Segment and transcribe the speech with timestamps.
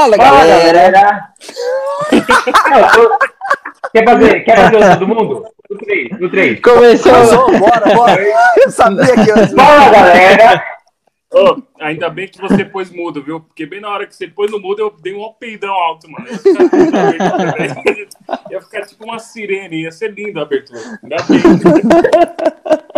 [0.00, 0.90] Fala, Fala, galera.
[0.90, 1.34] galera!
[2.70, 3.18] Não,
[3.92, 5.44] Quer fazer, quer fazer o todo mundo?
[5.68, 6.60] No 3, no 3.
[6.60, 7.12] Começou.
[7.12, 8.22] Começou, bora, bora.
[8.56, 10.64] Eu sabia que eu Fala, galera!
[11.32, 13.40] Ô, ainda bem que você pôs mudo, viu?
[13.40, 16.26] Porque bem na hora que você pôs no mudo, eu dei um peidão alto, mano.
[18.50, 20.80] Ia ficar tipo uma sirene, ia ser lindo a abertura.
[21.02, 21.40] Ainda bem.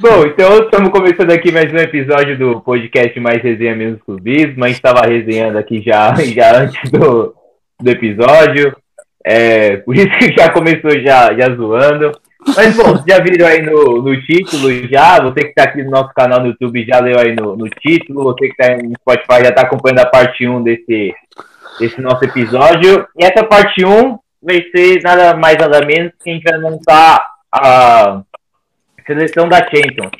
[0.00, 4.64] Bom, então estamos começando aqui mais um episódio do podcast Mais Resenha Menos Clubismo.
[4.64, 7.32] A gente estava resenhando aqui já, já antes do,
[7.80, 8.76] do episódio.
[9.24, 12.10] É, por isso que já começou já, já zoando.
[12.56, 15.22] Mas bom, vocês já viram aí no, no título já.
[15.22, 18.24] Você que está aqui no nosso canal no YouTube já leu aí no, no título.
[18.24, 21.14] Você que está no Spotify já está acompanhando a parte 1 desse,
[21.78, 23.06] desse nosso episódio.
[23.16, 27.24] E essa parte 1 vai ser nada mais nada menos que a gente vai montar
[27.52, 28.22] a
[29.10, 30.10] seleção da Champions.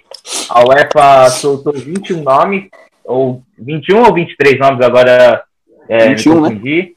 [0.48, 2.64] A UEFA soltou 21 nomes,
[3.04, 5.42] ou 21 ou 23 nomes agora.
[5.88, 6.48] É, 21, me né?
[6.48, 6.96] confundi.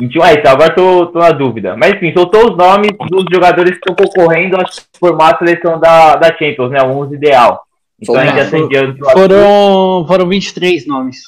[0.00, 1.76] 21, ah, então agora tô, tô na dúvida.
[1.76, 4.64] Mas enfim, soltou os nomes dos jogadores que estão concorrendo a
[4.98, 6.82] formar a seleção da, da Champions, né?
[6.82, 7.64] O 11 ideal.
[8.00, 8.68] Então a gente já Soltou.
[8.68, 11.18] tem adiantou aqui Foram, foram 23 nomes.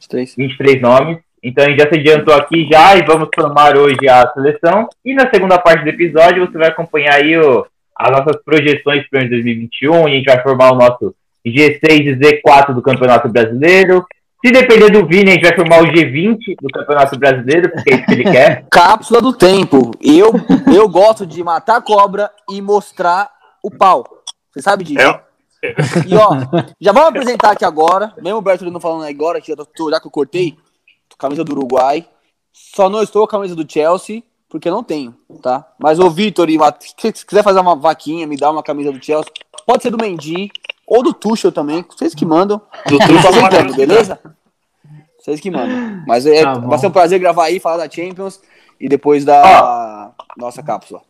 [0.00, 0.34] Os três.
[0.34, 1.18] 23 nomes.
[1.42, 4.88] Então a gente já se adiantou aqui já e vamos formar hoje a seleção.
[5.04, 7.66] E na segunda parte do episódio você vai acompanhar aí o,
[7.98, 10.06] as nossas projeções para o ano de 2021.
[10.06, 11.14] A gente vai formar o nosso
[11.46, 14.06] G6 e Z4 do Campeonato Brasileiro.
[14.44, 17.96] Se depender do Vini, a gente vai formar o G20 do Campeonato Brasileiro, porque é
[17.96, 18.66] isso que ele quer.
[18.70, 19.92] Cápsula do tempo.
[20.00, 20.32] Eu,
[20.72, 23.30] eu gosto de matar a cobra e mostrar
[23.62, 24.04] o pau.
[24.52, 25.00] Você sabe disso?
[25.00, 25.20] É,
[26.06, 26.30] E ó,
[26.80, 29.98] já vamos apresentar aqui agora, mesmo o Bertolino não falando agora, que eu tô, já
[29.98, 30.56] que eu cortei,
[31.18, 32.06] camisa do Uruguai.
[32.52, 35.66] Só não estou com a camisa do Chelsea, porque não tenho, tá?
[35.78, 39.04] Mas o Vitor e se se quiser fazer uma vaquinha, me dar uma camisa do
[39.04, 39.32] Chelsea,
[39.66, 40.50] pode ser do Mendy
[40.86, 42.60] ou do Tuchel também, vocês que mandam.
[42.86, 43.74] do Tuchel Maravilha.
[43.76, 44.20] beleza?
[45.18, 46.04] Vocês que mandam.
[46.06, 48.40] Mas é, Tá vai ser um prazer gravar aí, falar da Champions
[48.78, 51.02] e depois da nossa cápsula.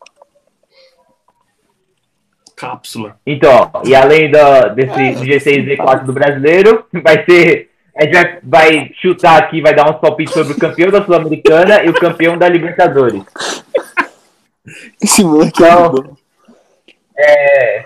[2.57, 3.21] Cápsula.
[3.27, 7.71] Então, e além da, desse G6 e Z4 do Brasileiro, vai ser.
[7.99, 11.83] A gente vai, vai chutar aqui, vai dar uns palpites sobre o campeão da Sul-Americana
[11.83, 13.23] e o campeão da Libertadores.
[15.03, 16.17] Esse moleque é bom.
[17.19, 17.85] É.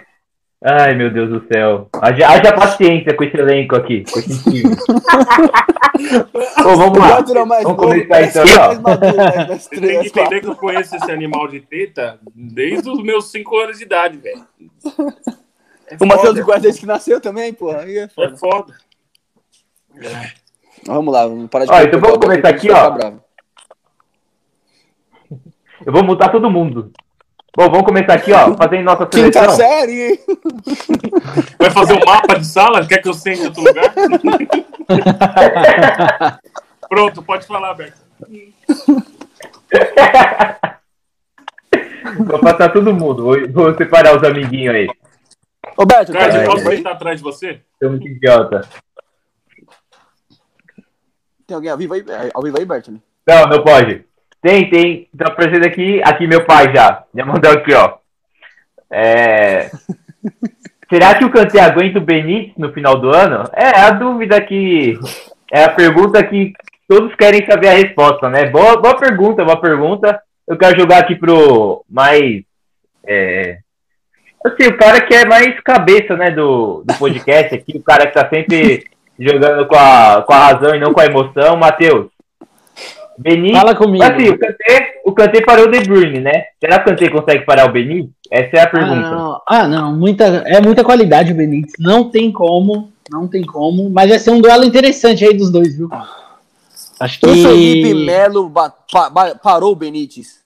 [0.63, 1.89] Ai, meu Deus do céu.
[1.95, 4.75] Haja, haja paciência com esse elenco aqui, com esse time.
[6.65, 7.19] Ô, vamos lá.
[7.19, 10.97] É Vamos novo, começar então, é maduro, né, Você tem que entender que eu conheço
[10.97, 14.45] esse animal de teta desde os meus 5 anos de idade, velho.
[15.87, 16.43] É O Matheus foda.
[16.43, 17.85] guarda desde que nasceu também, porra.
[17.87, 18.75] É É foda.
[20.87, 22.91] Vamos lá, vamos parar de Ó, então vamos começar aqui, ó.
[22.91, 23.23] bravo.
[25.85, 26.93] Eu vou mutar todo mundo.
[27.57, 29.57] Bom, vamos começar aqui, ó, fazendo nossa Quinta seleção.
[29.57, 30.19] série, hein?
[31.59, 32.87] Vai fazer um mapa de sala?
[32.87, 33.93] Quer que eu sente em outro lugar?
[36.89, 37.99] Pronto, pode falar, Beto.
[42.27, 43.25] Vou passar todo mundo.
[43.25, 44.89] Vou, vou separar os amiguinhos aí.
[45.77, 47.61] Roberto, tá Cara, de Ai, posso sentar atrás de você?
[47.81, 48.69] Sou muito idiota.
[51.51, 53.03] Tem alguém ao vivo aí, é, ao vivo aí, Bertoli?
[53.27, 54.05] Não, não pode.
[54.41, 55.09] Tem, tem.
[55.19, 57.03] Tá aparecendo aqui, aqui meu pai já.
[57.13, 57.95] Já mandou aqui, ó.
[58.89, 59.69] É...
[60.89, 63.51] Será que o Kanté aguenta o Benítez no final do ano?
[63.53, 64.97] É a dúvida que.
[65.51, 66.53] É a pergunta que
[66.89, 68.45] todos querem saber a resposta, né?
[68.45, 70.23] Boa, boa pergunta, boa pergunta.
[70.47, 72.45] Eu quero jogar aqui pro mais.
[73.05, 73.59] É...
[74.47, 78.15] Assim, o cara que é mais cabeça, né, do, do podcast aqui, o cara que
[78.15, 78.85] tá sempre
[79.21, 81.57] jogando com a, com a razão e não com a emoção.
[81.57, 82.07] Matheus.
[83.19, 83.59] Benítez.
[83.59, 84.03] Fala comigo.
[84.03, 86.45] Assim, o Kanté, o Kanté parou o De Bruyne, né?
[86.59, 88.11] Será que o Kanté consegue parar o Benítez?
[88.31, 89.11] Essa é a Ah, pergunta.
[89.11, 89.41] não.
[89.47, 89.93] Ah, não.
[89.97, 91.75] Muita, é muita qualidade o Benítez.
[91.79, 92.91] Não tem como.
[93.11, 93.91] Não tem como.
[93.91, 95.91] Mas vai ser um duelo interessante aí dos dois, viu?
[96.99, 97.27] Acho que.
[97.27, 100.41] O Felipe Melo ba- pa- ba- parou o Benítez.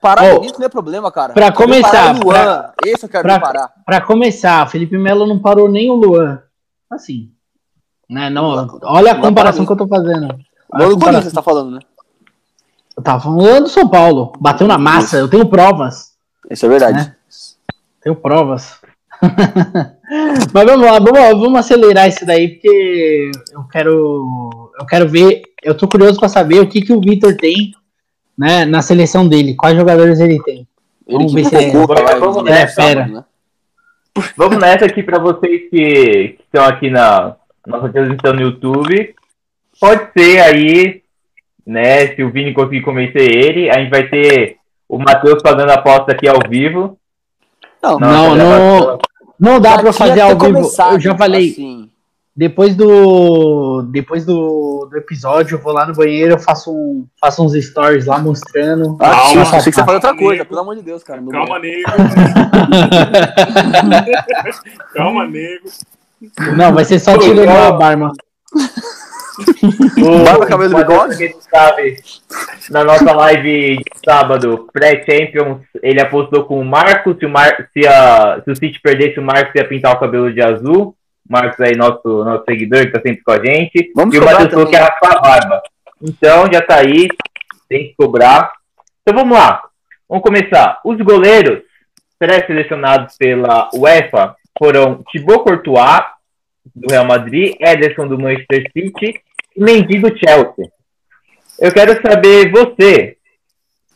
[0.00, 1.32] Parar Ô, o Benítez não é problema, cara.
[1.32, 2.70] pra começar, parar o Luan.
[2.84, 3.70] Esse eu quero pra- parar.
[3.86, 6.42] Pra começar, Felipe Melo não parou nem o Luan.
[6.90, 7.30] Assim.
[8.12, 8.28] Né?
[8.28, 10.26] Não, olha a comparação para que eu tô fazendo.
[10.26, 11.22] O Olha do Corinthians comparação.
[11.30, 11.80] você tá falando, né?
[12.94, 14.32] Eu tava falando do São Paulo.
[14.38, 15.16] Bateu na massa.
[15.16, 16.12] Eu tenho provas.
[16.50, 16.98] Isso é verdade.
[16.98, 17.16] Né?
[18.02, 18.76] Tenho provas.
[20.52, 24.70] Mas vamos lá, vamos, vamos acelerar isso daí, porque eu quero.
[24.78, 25.42] Eu quero ver.
[25.62, 27.72] Eu tô curioso pra saber o que, que o Vitor tem
[28.36, 29.54] né, na seleção dele.
[29.54, 30.66] Quais jogadores ele tem.
[31.06, 33.06] Ele Vamos ver se é- Vamos- nessa, fera.
[33.06, 33.24] né?
[34.36, 37.36] Vamos nessa aqui para vocês que, que estão aqui na
[37.66, 39.14] nossa transmissão no YouTube.
[39.80, 41.02] Pode ser aí,
[41.66, 42.08] né?
[42.14, 44.56] Se o Vini conseguir convencer ele, a gente vai ter
[44.88, 46.98] o Matheus fazendo a aposta aqui ao vivo.
[47.82, 48.98] Não, Não, não,
[49.38, 50.40] não dá tinha fazer ao vivo.
[50.40, 51.50] começado Eu já falei.
[51.50, 51.90] assim.
[52.36, 57.44] depois do depois do, do episódio, eu vou lá no banheiro, eu faço, um, faço
[57.44, 58.96] uns stories lá mostrando.
[59.00, 60.48] Ah, Calma, achei que você falou outra coisa, nego.
[60.48, 61.20] pelo amor de Deus, cara.
[61.30, 61.82] Calma, nego.
[64.94, 65.68] Calma, nego.
[66.56, 68.12] Não, vai ser só tirando a barba.
[69.98, 71.34] O, Barba, cabelo, o bigode?
[71.50, 71.96] Sabe,
[72.70, 77.68] na nossa live de sábado, pré-Champions, ele apostou com o Marcos, se o, Mar...
[77.72, 78.40] se, a...
[78.44, 80.94] se o City perdesse, o Marcos ia pintar o cabelo de azul.
[81.28, 83.90] O Marcos aí, nosso, nosso seguidor, que tá sempre com a gente.
[83.96, 85.62] Vamos e o cobrar Matheus falou que raspar a barba.
[86.02, 87.08] Então, já tá aí,
[87.68, 88.52] tem que cobrar.
[89.00, 89.62] Então, vamos lá.
[90.08, 90.80] Vamos começar.
[90.84, 91.62] Os goleiros
[92.18, 96.02] pré-selecionados pela UEFA foram Thibaut Courtois,
[96.74, 99.20] do Real Madrid, Ederson do Manchester City
[99.56, 100.70] e Mendy do Chelsea.
[101.58, 103.16] Eu quero saber você,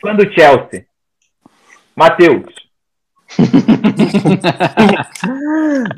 [0.01, 0.87] fã do Chelsea,
[1.95, 2.45] Matheus,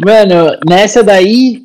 [0.04, 1.64] Mano, nessa daí,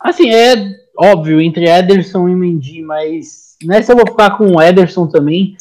[0.00, 5.06] assim, é óbvio, entre Ederson e Mendy, mas nessa eu vou ficar com o Ederson
[5.06, 5.56] também.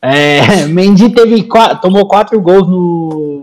[0.00, 1.46] É, Mendy teve
[1.80, 3.42] tomou quatro gols no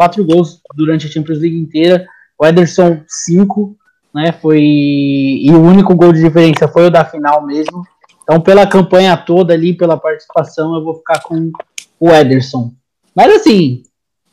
[0.00, 2.06] quatro gols durante a Champions League inteira.
[2.38, 3.76] O Ederson cinco,
[4.14, 4.32] né?
[4.32, 7.84] Foi e o único gol de diferença foi o da final mesmo.
[8.22, 11.50] Então, pela campanha toda ali, pela participação, eu vou ficar com
[11.98, 12.72] o Ederson.
[13.14, 13.82] Mas assim,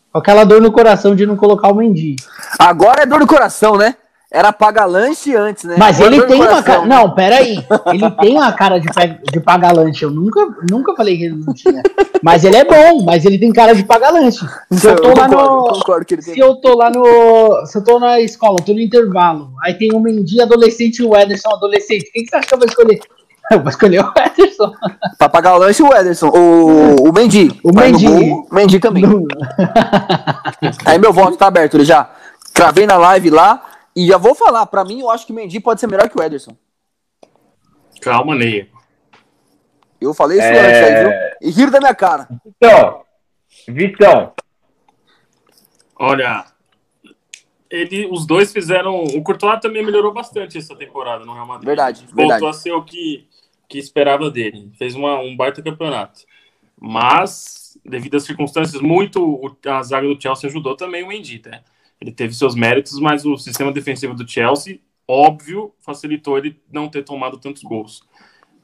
[0.10, 2.16] com aquela dor no coração de não colocar o Mendy.
[2.58, 3.98] Agora é dor no coração, né?
[4.30, 5.76] Era pagar lanche antes, né?
[5.78, 6.82] Mas Agora ele tem uma cara.
[6.82, 6.88] né?
[6.88, 7.66] Não, peraí.
[7.94, 8.88] Ele tem uma cara de,
[9.32, 10.04] de pagalante.
[10.04, 11.82] Eu nunca, nunca falei que ele não tinha.
[12.22, 14.40] Mas ele é bom, mas ele tem cara de pagalante.
[14.72, 15.70] Se eu tô lá no.
[15.70, 16.34] concordo que ele tem.
[16.34, 17.66] Se eu tô lá no.
[17.66, 19.54] Se eu tô na escola, eu tô no intervalo.
[19.64, 22.12] Aí tem o Mendy adolescente e o Ederson adolescente.
[22.12, 23.00] Quem que você acha que eu vou escolher?
[23.50, 24.74] Eu vou escolher o Ederson.
[25.18, 26.28] Pra pagar o lanche, o Ederson.
[26.28, 27.58] O, o Mendy.
[27.64, 28.06] O Mendy.
[28.06, 29.06] gol, Mendy também.
[30.86, 32.10] Aí meu voto tá aberto, ele já.
[32.54, 33.62] Cravei na live lá.
[33.98, 36.16] E já vou falar, pra mim, eu acho que o Mendy pode ser melhor que
[36.20, 36.56] o Ederson.
[38.00, 38.78] Calma, nego.
[40.00, 40.60] Eu falei isso É.
[40.60, 41.12] antes aí, viu?
[41.42, 42.28] E riram da minha cara.
[42.46, 43.02] Então,
[43.68, 44.34] Vitão,
[46.00, 46.46] Olha,
[47.72, 49.04] ele, os dois fizeram.
[49.04, 51.66] O Courtois também melhorou bastante essa temporada no Real Madrid.
[51.66, 52.46] Verdade, Voltou verdade.
[52.46, 53.28] a ser o que,
[53.68, 54.72] que esperava dele.
[54.78, 56.20] Fez uma, um baita campeonato.
[56.80, 61.64] Mas, devido às circunstâncias, muito o- a zaga do Chelsea ajudou também o Mendy, né?
[62.00, 67.04] Ele teve seus méritos, mas o sistema defensivo do Chelsea, óbvio, facilitou ele não ter
[67.04, 68.02] tomado tantos gols.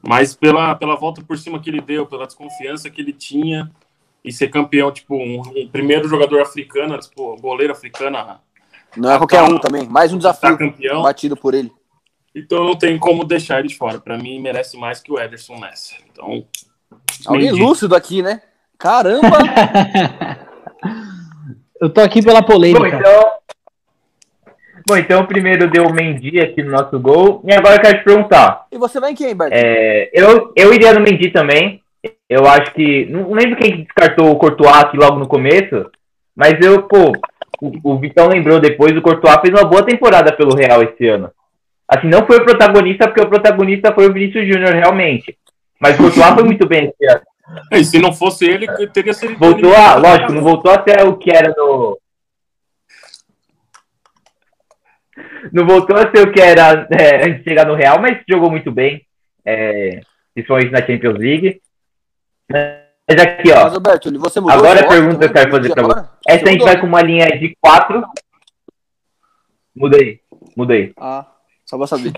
[0.06, 3.70] Mas pela, pela volta por cima que ele deu, pela desconfiança que ele tinha,
[4.24, 8.40] e ser campeão, tipo, um, um primeiro jogador africano, tipo, goleiro africano a
[8.96, 9.86] Não é qualquer um também.
[9.86, 11.02] Mais um desafio campeão.
[11.02, 11.70] batido por ele.
[12.34, 14.00] Então não tem como deixar ele de fora.
[14.00, 15.94] Pra mim, merece mais que o Ederson nessa.
[16.10, 16.46] Então,
[17.26, 18.42] Alguém lúcido aqui, né?
[18.78, 19.38] Caramba!
[21.84, 22.96] Eu tô aqui pela Bom, polêmica.
[22.96, 23.30] então.
[24.88, 27.42] Bom, então primeiro deu o Mendy aqui no nosso gol.
[27.46, 28.66] E agora eu quero te perguntar.
[28.72, 29.52] e você vai em quem, Berto?
[29.54, 31.82] é, eu, eu iria no Mendy também.
[32.26, 33.04] Eu acho que.
[33.04, 35.90] Não lembro quem descartou o Courtois aqui logo no começo.
[36.34, 37.12] Mas eu, pô,
[37.60, 41.30] o, o Vitão lembrou depois, o Courtois fez uma boa temporada pelo Real esse ano.
[41.86, 45.36] Assim, não foi o protagonista, porque o protagonista foi o Vinícius Júnior, realmente.
[45.78, 47.22] Mas o Courtois foi muito bem esse ano.
[47.72, 49.38] E se não fosse ele, teria sido.
[49.38, 51.98] Voltou a, lógico, não voltou até o que era no.
[55.52, 58.50] Não voltou a ser o que era é, antes de chegar no Real, mas jogou
[58.50, 59.06] muito bem,
[59.44, 60.00] é,
[60.32, 61.60] principalmente na Champions League.
[62.50, 64.04] Mas aqui, ó, Mas,
[64.36, 65.32] mudou agora a pergunta que eu também?
[65.34, 66.00] quero fazer pra Agora?
[66.02, 66.08] você.
[66.26, 66.66] Essa Você a gente mudou?
[66.66, 68.02] vai com uma linha de quatro.
[69.76, 70.20] Mudei,
[70.56, 70.92] mudei.
[70.98, 71.26] Ah,
[71.66, 72.12] só pra saber.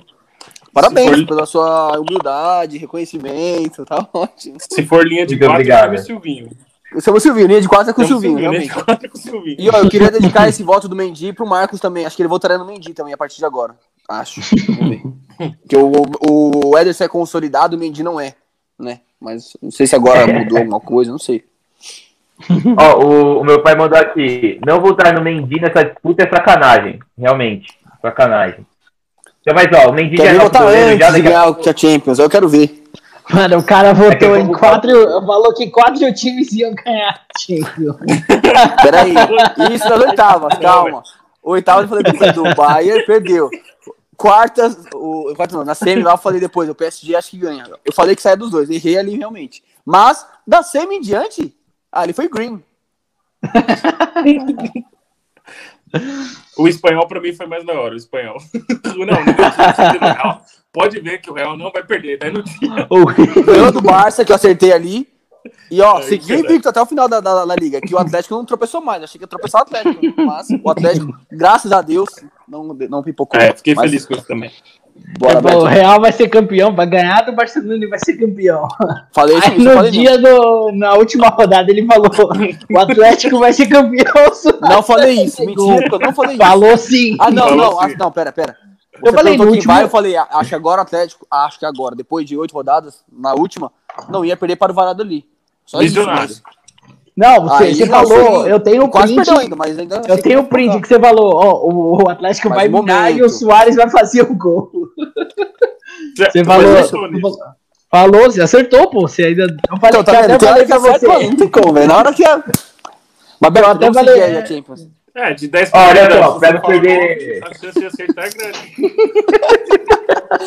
[0.83, 4.57] Parabéns for- pela sua humildade, reconhecimento, tá ótimo.
[4.61, 5.95] Se for linha de Muito quatro, obrigado.
[5.95, 6.51] eu o Silvinho.
[6.95, 8.75] O seu Silvinho, linha de quatro é com o Silvinho, linha realmente.
[8.75, 9.57] de quatro com o Silvinho.
[9.59, 12.07] E ó, eu queria dedicar esse voto do Mendy pro Marcos também.
[12.07, 13.75] Acho que ele votaria no Mendy também a partir de agora.
[14.09, 14.41] Acho.
[15.37, 15.93] Porque o,
[16.71, 18.35] o Ederson é consolidado, o Mendy não é,
[18.79, 19.01] né?
[19.21, 21.45] Mas não sei se agora mudou alguma coisa, não sei.
[22.79, 24.61] Ó, o, o meu pai mandou aqui.
[24.65, 27.01] Não voltar no Mendy nessa disputa é sacanagem.
[27.19, 27.67] Realmente.
[28.01, 28.67] Sacanagem.
[29.47, 31.77] Então, mas ó, o Mendy já é nosso goleiro, antes já de daqui a a
[31.77, 32.83] Champions, eu quero ver.
[33.31, 34.91] Mano, o cara votou eu em quatro.
[35.25, 37.23] Falou que quatro times iam ganhar.
[37.39, 37.97] Champions.
[38.83, 39.15] Peraí,
[39.73, 41.01] isso nas oitavas, calma.
[41.45, 43.49] Oitavas eu falei depois do Bayern, perdeu.
[44.17, 47.67] Quartas, o, quarta não, na semi lá eu falei depois, o PSG acho que ganha.
[47.85, 49.63] Eu falei que saia dos dois, errei ali realmente.
[49.85, 51.55] Mas, da semi em diante,
[51.93, 52.61] ah, ele foi green.
[56.59, 57.93] O espanhol, pra mim, foi mais da hora.
[57.95, 58.39] O espanhol.
[58.97, 60.41] não, não Real.
[60.73, 62.19] Pode ver que o Real não vai perder.
[62.19, 62.87] Daí no dia.
[62.89, 63.05] O-
[63.73, 65.07] do Barça, que eu acertei ali.
[65.71, 66.49] E ó, Aí, seguiu cara.
[66.51, 69.03] invicto até o final da, da, da liga, que o Atlético não tropeçou mais.
[69.03, 70.01] Achei que ia tropeçar o Atlético.
[70.23, 72.09] Mas o Atlético, graças a Deus,
[72.49, 73.39] não, não pipocou.
[73.39, 74.51] É, fiquei Mas feliz com isso também.
[75.19, 75.65] Bora, o Beto.
[75.65, 78.69] Real vai ser campeão, vai ganhar do Barcelona e vai ser campeão.
[79.13, 82.11] Falei isso, Aí eu no falei dia do, na última rodada ele falou:
[82.71, 84.13] o Atlético vai ser campeão.
[84.61, 84.83] não.
[84.83, 86.45] Falei isso, mentira, eu não falei isso.
[86.45, 87.17] Falou sim.
[87.19, 88.57] Ah, não, não, ah, não, pera, pera.
[88.95, 91.27] Eu Você falei perguntou no quem último- vai, eu falei, acho que agora o Atlético,
[91.31, 93.71] acho que agora, depois de oito rodadas, na última,
[94.09, 95.25] não ia perder para o Valladolid.
[95.67, 96.05] Só isso.
[96.07, 96.43] Mas-
[97.17, 99.31] Não, você, Aí, você falou, sim, eu tenho o print.
[99.31, 100.03] ainda, mas ainda.
[100.07, 103.23] Eu tenho o print que você falou, ó, o, o Atlético Mas vai ganhar e
[103.23, 103.29] o.
[103.31, 104.71] Soares vai fazer o gol.
[106.15, 107.39] Você Mas falou,
[107.91, 110.35] falou, você acertou, pô, você ainda, eu falei, Então, tá eu vendo?
[110.35, 111.07] até falei que pra você.
[111.07, 111.89] Não tem como, velho.
[111.89, 112.37] Na hora que é.
[113.41, 114.39] Mas, Beto, Eu até falei, é.
[114.39, 114.89] a Champions.
[115.15, 116.11] É, de 10 Olha você
[116.53, 118.77] não falar perder- A chance de acertar é grande.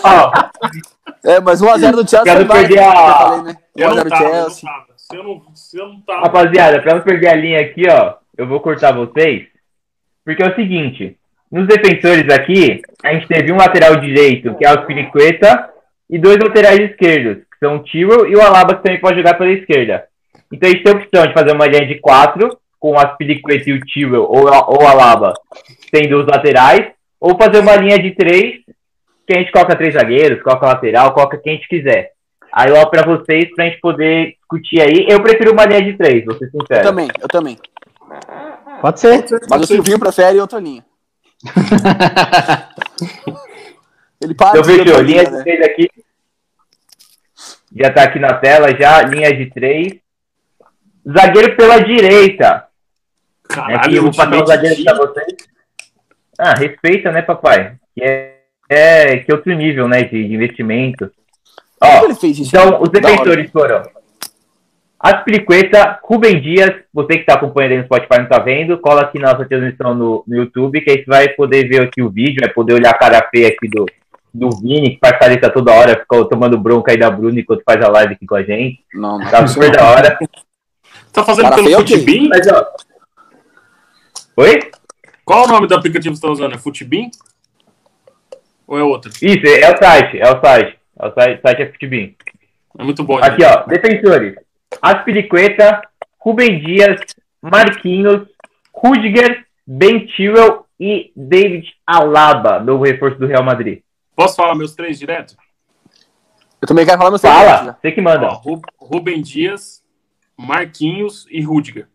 [0.03, 0.31] Ó,
[1.23, 2.23] É, mas 1x0 do Chelsea.
[2.23, 3.57] Quero vai, perder a- eu falei, né?
[3.75, 4.69] Eu não 1x0 tava, eu não Chelsea.
[5.11, 5.41] Se não,
[5.87, 6.21] não tava.
[6.21, 9.47] rapaziada, pra não perder a linha aqui, ó, eu vou cortar vocês.
[10.23, 11.17] Porque é o seguinte,
[11.51, 15.73] nos defensores aqui, a gente teve um lateral direito, que é o Spiriqueta,
[16.07, 19.33] e dois laterais esquerdos, que são o Tyrell e o Alaba, que também pode jogar
[19.35, 20.05] pela esquerda.
[20.51, 23.69] Então a gente tem a opção de fazer uma linha de quatro, com a Spiriqueta
[23.69, 25.33] e o Tyrell, ou, ou o Alaba,
[25.93, 28.59] sendo os laterais, ou fazer uma linha de três,
[29.27, 32.11] que a gente coloca três zagueiros, coloca lateral, coloca quem a gente quiser.
[32.59, 36.25] Aí ó, pra vocês, pra gente poder discutir aí, eu prefiro uma linha de três,
[36.25, 36.83] vou ser Eu sincero.
[36.83, 37.57] também, eu também.
[38.81, 39.23] Pode ser.
[39.49, 40.83] Mas o Silvinho prefere outra linha.
[44.21, 45.43] Ele para Então fechou, outra linha linha, de né?
[45.43, 45.89] três aqui.
[47.75, 49.93] Já tá aqui na tela já, linha de três.
[51.09, 52.65] Zagueiro pela direita.
[53.49, 55.33] Aqui eu vou passar o zagueiro pra vocês.
[56.37, 57.75] Ah, respeita, né, papai?
[57.95, 58.35] Que é,
[58.69, 61.09] é que é outro nível, né, de, de investimento.
[61.81, 62.55] Ó, ele fez isso?
[62.55, 63.83] então, os defensores foram
[64.99, 69.17] Aspiricueta, Rubem Dias, você que está acompanhando aí no Spotify não tá vendo, cola aqui
[69.17, 72.41] na nossa transmissão no, no YouTube, que aí você vai poder ver aqui o vídeo,
[72.41, 73.85] vai poder olhar a cara feia aqui do,
[74.33, 77.81] do Vini, que faz careta toda hora, ficou tomando bronca aí da Bruna enquanto faz
[77.81, 78.83] a live aqui com a gente.
[78.93, 79.31] Não, não.
[79.31, 80.19] Tá super da hora.
[81.13, 81.75] Tá fazendo Cara pelo é?
[81.75, 82.27] Futibin?
[82.27, 82.65] Mas, ó.
[84.35, 84.69] Oi?
[85.23, 86.55] Qual o nome do aplicativo que você tá usando?
[86.55, 87.09] É Futibin?
[88.67, 89.09] Ou é outro?
[89.21, 90.78] Isso, é o site, é o site.
[91.01, 92.15] É o site, site é Futibin.
[92.77, 93.17] É muito bom.
[93.19, 94.35] Aqui, ó, defensores.
[94.81, 95.81] Aspiricueta,
[96.19, 96.99] Rubem Dias,
[97.41, 98.27] Marquinhos,
[98.73, 103.81] Rudiger, Ben Chilwell e David Alaba, novo reforço do Real Madrid.
[104.15, 105.35] Posso falar meus três direto?
[106.61, 108.27] Eu também quero falar meu Fala, seguinte, você que Ó, manda.
[108.27, 109.81] Ru- Rubem Dias,
[110.37, 111.87] Marquinhos e Rudiger.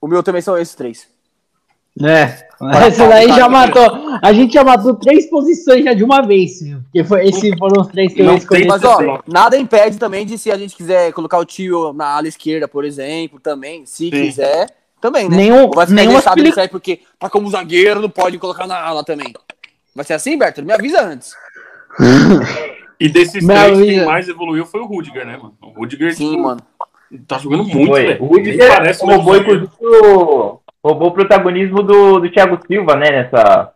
[0.00, 1.13] O meu também são esses três.
[2.02, 2.44] É,
[2.88, 4.18] esse daí já matou.
[4.20, 6.78] A gente já matou três posições já de uma vez, viu?
[6.82, 8.66] Porque foi, esses foram os três que eu escolhi.
[8.66, 9.18] Mas, Esse ó, sim.
[9.28, 12.84] nada impede também de se a gente quiser colocar o tio na ala esquerda, por
[12.84, 14.66] exemplo, também, se Quiser, quiser,
[15.00, 15.36] também, né?
[15.36, 19.04] Nenhum, vai ficar aspiri- nisso aí porque tá como zagueiro, não pode colocar na ala
[19.04, 19.32] também.
[19.94, 20.64] Vai ser assim, Berto?
[20.64, 21.32] Me avisa antes.
[23.00, 23.90] E desses Meu três, amigo.
[23.92, 25.54] quem mais evoluiu foi o Rudiger, né, mano?
[25.60, 26.60] O Rudiger Sim, mano.
[27.26, 28.22] tá jogando muito, velho.
[28.22, 29.70] O Rudiger parece um roubou, zagueiro.
[30.84, 33.72] O, roubou o protagonismo do, do Thiago Silva, né, nessa,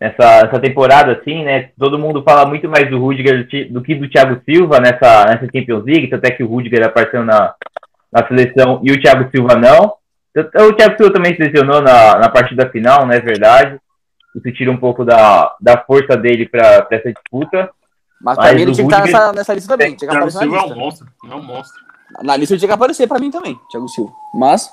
[0.00, 1.70] nessa, nessa temporada, assim, né?
[1.78, 5.84] Todo mundo fala muito mais do Rudiger do, que do Thiago Silva nessa, nessa Champions
[5.84, 7.54] League, tanto é que o Rudiger apareceu na,
[8.12, 9.94] na seleção e o Thiago Silva não.
[10.32, 13.78] Tanto- O Thiago Silva também se lesionou na, na partida final, não é verdade?
[14.34, 17.70] Isso tira um pouco da, da força dele para essa disputa.
[18.20, 19.94] Mas pra Mas mim ele o tinha que estar Rudiger- nessa, nessa lista também.
[19.94, 21.06] Que Thiago Silva é um monstro.
[21.30, 21.84] É um monstro.
[22.22, 24.10] Na lista ele tinha que aparecer pra mim também, Thiago Silva.
[24.34, 24.68] Mas,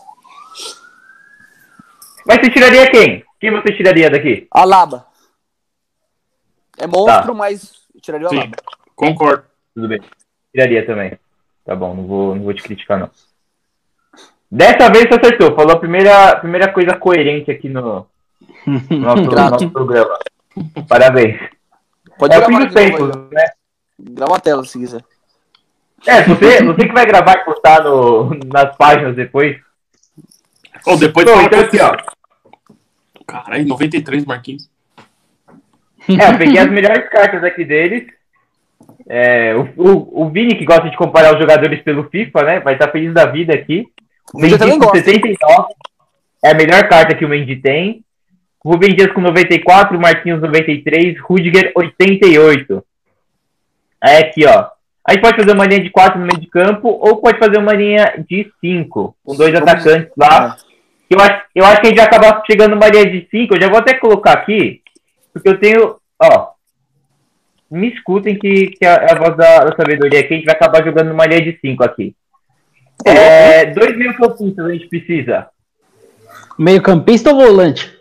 [2.25, 3.23] Mas você tiraria quem?
[3.39, 4.47] Quem você tiraria daqui?
[4.51, 5.07] Alaba.
[6.77, 7.33] É monstro, Tá.
[7.33, 8.57] mas eu tiraria o Sim, Alaba.
[8.95, 9.43] concordo.
[9.73, 10.01] Tudo bem.
[10.53, 11.17] Tiraria também.
[11.65, 13.09] Tá bom, não vou, não vou te criticar, não.
[14.49, 15.55] Dessa vez você acertou.
[15.55, 18.05] Falou a primeira, primeira coisa coerente aqui no,
[18.65, 20.17] no nosso, nosso programa.
[20.87, 21.39] Parabéns.
[22.17, 23.45] Pode É o fim dos tempos, né?
[23.97, 25.03] Grava a tela se quiser.
[26.05, 29.57] É, você, você que vai gravar e postar no, nas páginas depois.
[30.85, 31.95] Ou depois fala então aqui, ó.
[33.27, 34.69] Caralho, 93 Marquinhos.
[36.09, 38.07] É, eu peguei as melhores cartas aqui deles.
[39.07, 42.59] É, o, o, o Vini, que gosta de comparar os jogadores pelo FIFA, né?
[42.59, 43.85] Vai estar feliz da vida aqui.
[44.33, 44.97] O Mendy com gosta.
[44.97, 45.73] 79.
[46.43, 48.03] É a melhor carta que o Mendy tem.
[48.63, 52.83] Rubem Dias com 94, Marquinhos 93, Rudiger 88.
[54.01, 54.67] Aí aqui, ó.
[55.07, 57.57] A gente pode fazer uma linha de 4 no meio de campo ou pode fazer
[57.57, 60.57] uma linha de 5, com dois Vamos- atacantes lá.
[61.11, 63.53] Eu acho, eu acho que a gente vai acabar chegando numa linha de 5.
[63.53, 64.81] Eu já vou até colocar aqui,
[65.33, 66.51] porque eu tenho, ó.
[67.69, 70.35] me escutem que, que é a voz da, da sabedoria aqui.
[70.35, 72.15] A gente vai acabar jogando numa linha de 5 aqui.
[73.05, 75.47] É, dois mil campistas a gente precisa.
[76.57, 77.91] Meio campista ou volante?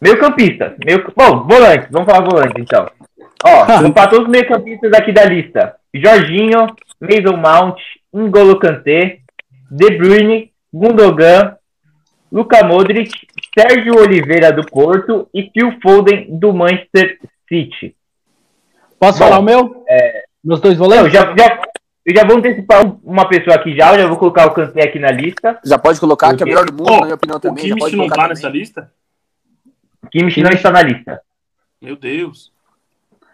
[0.00, 0.76] Meio campista.
[0.84, 1.88] Meio, bom, volante.
[1.90, 2.88] Vamos falar volante, então.
[3.44, 5.74] Ó, todos os meio campistas aqui da lista.
[5.92, 6.66] Jorginho,
[7.00, 7.80] Mason Mount,
[8.12, 9.18] N'Golo Kanté,
[9.70, 11.56] De Bruyne, Gundogan,
[12.32, 13.12] Luka Modric,
[13.56, 17.94] Sérgio Oliveira do Porto e Phil Foden do Manchester City.
[18.98, 19.84] Posso Bom, falar o meu?
[19.88, 21.12] é, Meus dois Não, volantes?
[21.12, 21.62] já, já,
[22.06, 24.82] eu já vou antecipar um- uma pessoa aqui já, eu já vou colocar o Kanté
[24.82, 25.58] aqui na lista.
[25.64, 27.40] Já pode colocar, que é o Porque- melhor do mundo, Ó, na minha opinião O
[27.40, 27.58] também.
[27.64, 28.28] já Kimmich pode não tá também.
[28.30, 28.90] nessa lista?
[30.10, 31.20] Kimmich não está na lista.
[31.80, 32.50] Meu Deus.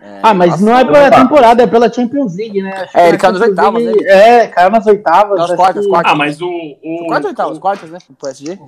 [0.00, 2.72] É, Ah, mas nossa, não é pela temporada, é pela Champions League, né?
[2.72, 3.92] Acho É, ele caiu nas oitavas, né?
[4.06, 5.38] É, caiu nas oitavas.
[5.38, 6.12] Nas quartas, que quartas.
[6.12, 6.48] Ah, mas o.
[6.48, 7.58] o Quartas ou oitavas?
[7.58, 7.98] Quartas, né?
[8.06, 8.58] Pro PSG?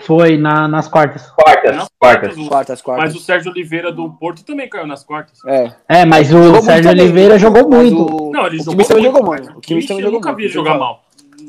[0.00, 1.30] Foi na, nas quartas.
[1.30, 2.36] Quartas, Nas quartas.
[2.48, 3.04] Quartas, quartas.
[3.04, 5.38] Mas o Sérgio Oliveira do Porto também caiu nas quartas.
[5.46, 5.72] É.
[5.88, 8.26] É, mas o Jogou Sérgio Oliveira jogou muito.
[8.28, 8.30] O...
[8.32, 9.50] Não, ele o jogou muito, jogou muito.
[9.56, 10.36] O Kimmich também eu jogou nunca muito.
[10.38, 11.04] vi ele tem que jogar mal.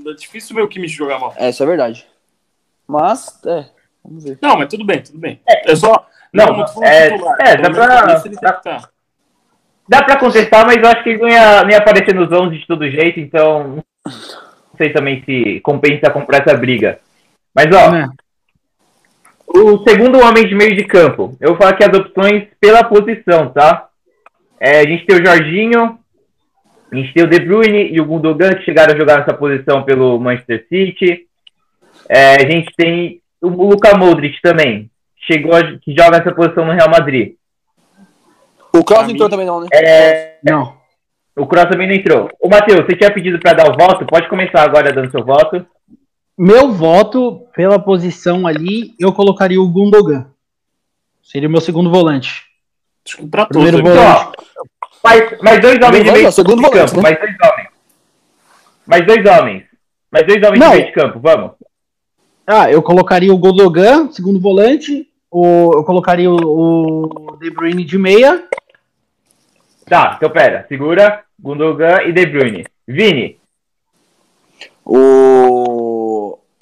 [0.07, 1.33] É difícil ver o Kimmich jogar mal.
[1.37, 2.05] É, isso é verdade.
[2.87, 3.65] Mas, é.
[4.03, 4.37] Vamos ver.
[4.41, 5.41] Não, mas tudo bem, tudo bem.
[5.45, 6.05] É só.
[6.33, 7.35] Não, Não, não é- titular.
[7.41, 8.05] é, dá pra-
[8.41, 8.89] dá- tá.
[9.89, 12.57] Dá pra contestar, mas eu acho que ele não ia, não ia aparecer nos 11
[12.57, 13.83] de todo jeito, então não
[14.77, 16.99] sei também se compensa comprar essa briga.
[17.55, 18.09] Mas ó, né?
[19.47, 23.49] O segundo homem de meio de campo, eu vou falar aqui as opções pela posição,
[23.49, 23.87] tá?
[24.59, 25.97] É, a gente tem o Jorginho,
[26.91, 29.83] a gente tem o De Bruyne e o Gundogan que chegaram a jogar nessa posição
[29.83, 31.25] pelo Manchester City.
[32.09, 34.89] É, a gente tem o Luka Modric também,
[35.31, 37.35] chegou a, que joga nessa posição no Real Madrid.
[38.73, 39.67] O Kroos entrou também não, né?
[39.73, 40.77] É, Não.
[41.35, 42.29] o Cross também não entrou.
[42.39, 44.05] Ô, Matheus, você tinha pedido para dar o voto?
[44.05, 45.65] Pode começar agora dando seu voto.
[46.37, 50.27] Meu voto pela posição ali, eu colocaria o Gundogan.
[51.23, 52.45] Seria o meu segundo volante.
[53.31, 53.63] Pra todos.
[53.63, 53.99] Primeiro volante.
[53.99, 56.95] Então, ó, mais, mais dois homens de meio volante, segundo de volante, campo.
[56.95, 57.01] né?
[57.01, 57.69] Mais dois homens.
[58.85, 59.63] Mais dois homens.
[60.11, 60.69] Mais dois homens Não.
[60.71, 61.51] de meio de campo, vamos.
[62.45, 65.09] Ah, eu colocaria o Gundogan, segundo volante.
[65.29, 66.35] O, eu colocaria o,
[67.33, 68.43] o De Bruyne de meia.
[69.85, 70.65] Tá, então pera.
[70.69, 72.65] Segura, Gundogan e De Bruyne.
[72.87, 73.37] Vini,
[74.85, 75.76] O.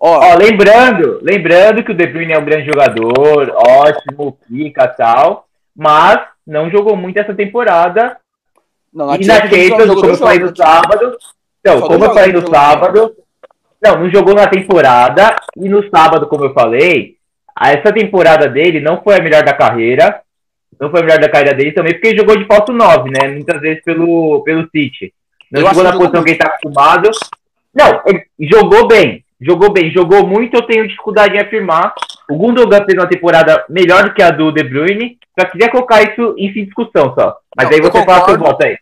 [0.07, 5.47] Ó, ó, lembrando, lembrando que o De Bruyne é um grande jogador, ótimo, pica tal,
[5.75, 8.15] mas não jogou muito essa temporada
[8.93, 11.17] não, e na Champions como eu falei no sábado.
[11.59, 13.15] Então, como eu falei no sábado.
[13.81, 15.35] Não, não jogou na temporada.
[15.57, 17.15] E no sábado, como eu falei,
[17.59, 20.21] essa temporada dele não foi a melhor da carreira.
[20.79, 23.27] Não foi a melhor da carreira dele também, porque ele jogou de falso 9, né?
[23.27, 25.11] Muitas vezes pelo, pelo City.
[25.51, 27.09] Não Eu jogou na posição que ele tá acostumado.
[27.73, 29.24] Não, ele jogou bem.
[29.39, 31.93] Jogou bem, jogou muito, eu tenho dificuldade em afirmar.
[32.29, 35.17] O Gundogan fez uma temporada melhor do que a do De Bruyne.
[35.37, 37.37] Só queria colocar isso em fim de discussão só.
[37.55, 38.77] Mas Não, aí você fala seu voto aí.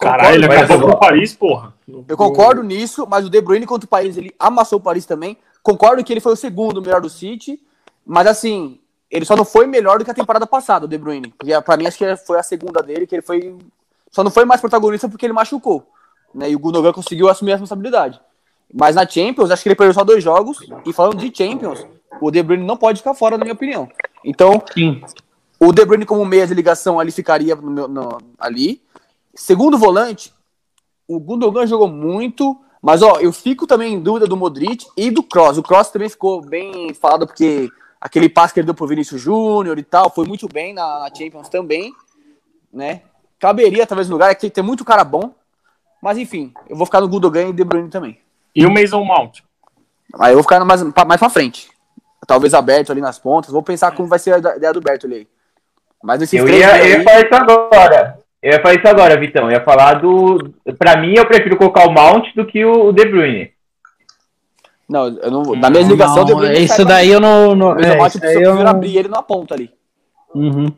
[0.00, 1.74] Caralho, ele Vai, acabou com o Paris, porra.
[2.08, 5.36] Eu concordo nisso, mas o De Bruyne contra o Paris, ele amassou o Paris também.
[5.62, 7.60] Concordo que ele foi o segundo melhor do City,
[8.06, 8.78] mas assim,
[9.10, 11.34] ele só não foi melhor do que a temporada passada, o De Bruyne.
[11.36, 13.56] Porque pra mim acho que foi a segunda dele, que ele foi.
[14.10, 15.86] Só não foi mais protagonista porque ele machucou.
[16.34, 16.50] Né?
[16.50, 18.20] E o Gundogan conseguiu assumir a responsabilidade.
[18.72, 20.58] Mas na Champions, acho que ele perdeu só dois jogos.
[20.84, 21.86] E falando de Champions,
[22.20, 23.88] o De Bruyne não pode ficar fora, na minha opinião.
[24.24, 25.00] Então, Sim.
[25.58, 28.82] o De Bruyne como meia de ligação ali ficaria no meu- no- ali.
[29.34, 30.32] Segundo volante,
[31.06, 35.22] o Gundogan jogou muito, mas ó, eu fico também em dúvida do Modric e do
[35.22, 35.56] Kroos.
[35.56, 39.78] O Kroos também ficou bem falado porque aquele passe que ele deu pro Vinícius Júnior
[39.78, 41.92] e tal, foi muito bem na, na Champions também,
[42.72, 43.02] né?
[43.38, 45.32] Caberia talvez no lugar, é que tem muito cara bom.
[46.02, 48.18] Mas enfim, eu vou ficar no Gundogan e De Bruyne também.
[48.58, 49.40] E o Mason Mount.
[50.18, 51.68] Aí eu vou ficar mais, pra- mais pra frente.
[52.26, 53.50] Talvez aberto ali nas pontas.
[53.52, 55.26] Vou pensar como vai ser a ideia do Berto ali.
[56.02, 58.18] Mas nesses Eu três ia, aí- eu ia falar isso agora.
[58.42, 59.44] Eu ia falar isso agora, Vitão.
[59.44, 60.52] Eu ia falar do.
[60.78, 63.50] Pra mim, eu prefiro colocar o Mount do que o De Bruyne.
[64.88, 65.56] Não, eu não vou.
[65.56, 67.54] Na minha ligação, Não, De Bruyne isso daí eu não.
[67.54, 69.54] não Mas é, eu acho isso que aí eu prefiro não- abrir ele na ponta
[69.54, 69.70] ali.
[70.34, 70.72] Uhum.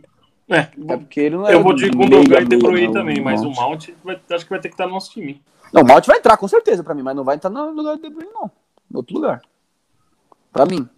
[0.48, 1.54] É, É porque ele não é.
[1.54, 3.56] eu vou de Gundogan e De Bruyne também, mas o Mount.
[3.56, 5.40] Mount vai- acho que vai ter que estar no nosso time.
[5.72, 7.96] Não, o Mount vai entrar, com certeza, pra mim, mas não vai entrar no lugar
[7.96, 8.50] do De Bruyne, não.
[8.90, 9.40] Em outro lugar.
[10.52, 10.88] Pra mim.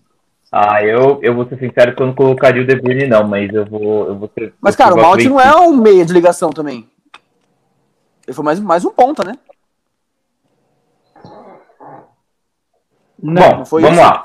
[0.50, 3.52] Ah, eu, eu vou ser sincero que eu não colocaria o De Bruyne, não, mas
[3.52, 4.06] eu vou.
[4.08, 6.88] Eu vou ser, Mas, cara, o Mount não é um meia de ligação também.
[8.26, 9.34] Ele foi mais, mais um ponta, né?
[13.22, 14.06] Não, Bom, não foi vamos isso?
[14.06, 14.24] lá.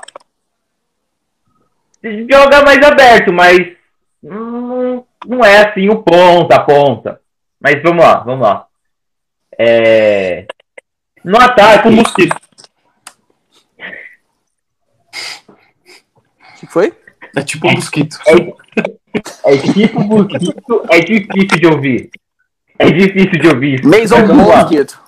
[2.02, 3.58] Joga mais aberto, mas
[4.22, 7.20] hum, não é assim o ponta a ponta.
[7.60, 8.67] Mas vamos lá, vamos lá.
[9.58, 10.46] É...
[11.24, 12.36] No ataque, mosquito.
[15.46, 16.92] O que foi?
[17.36, 18.18] É tipo um mosquito.
[19.44, 22.10] é tipo mosquito, é difícil de ouvir.
[22.78, 23.84] É difícil de ouvir.
[23.84, 24.56] Mason Mas lá.
[24.62, 25.00] Mosquito.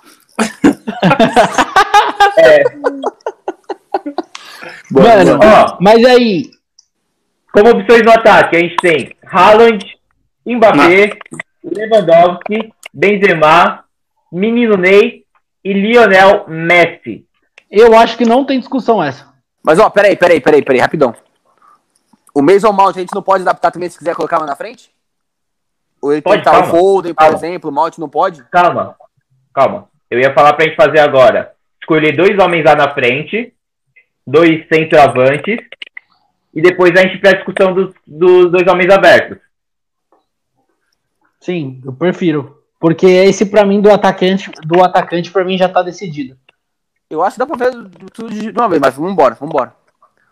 [2.37, 2.63] É,
[4.91, 5.77] Mano, Ó.
[5.79, 6.51] mas aí,
[7.53, 9.85] como opções no ataque, a gente tem Haaland,
[10.45, 11.17] Mbappé,
[11.63, 13.85] Lewandowski, Benzema,
[14.31, 15.25] Menino Ney
[15.63, 17.25] e Lionel Messi.
[17.69, 19.31] eu acho que não tem discussão essa.
[19.63, 21.13] Mas ó, peraí, peraí, peraí, peraí, rapidão.
[22.33, 24.89] O Mason Mount a gente não pode adaptar também se quiser colocar lá na frente?
[26.01, 26.63] Ou ele Pode, estar o.
[26.65, 27.35] Foden, por Calma.
[27.37, 28.43] exemplo, o Mount não pode?
[28.45, 28.95] Calma,
[29.53, 29.87] calma.
[30.09, 31.53] Eu ia falar pra gente fazer agora.
[31.79, 33.53] Escolher dois homens lá na frente,
[34.25, 35.59] dois centroavantes,
[36.53, 39.37] e depois a gente para a discussão dos, dos dois homens abertos.
[41.39, 42.60] Sim, eu prefiro.
[42.81, 46.35] Porque esse pra mim do atacante, do atacante para mim já tá decidido.
[47.07, 47.71] Eu acho que dá pra ver
[48.11, 49.75] tudo de uma vez, mas vambora, vambora.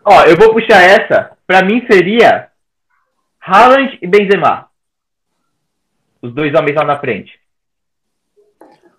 [0.04, 1.30] Ó, eu vou puxar essa.
[1.46, 2.48] Pra mim seria
[3.40, 4.68] Haaland e Benzema.
[6.20, 7.38] Os dois homens lá na frente.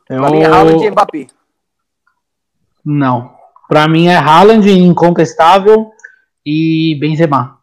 [0.07, 1.27] Pra mim é Haaland e Mbappé.
[2.85, 3.35] Não.
[3.67, 5.91] Pra mim é Haaland incontestável
[6.45, 7.60] e Benzema.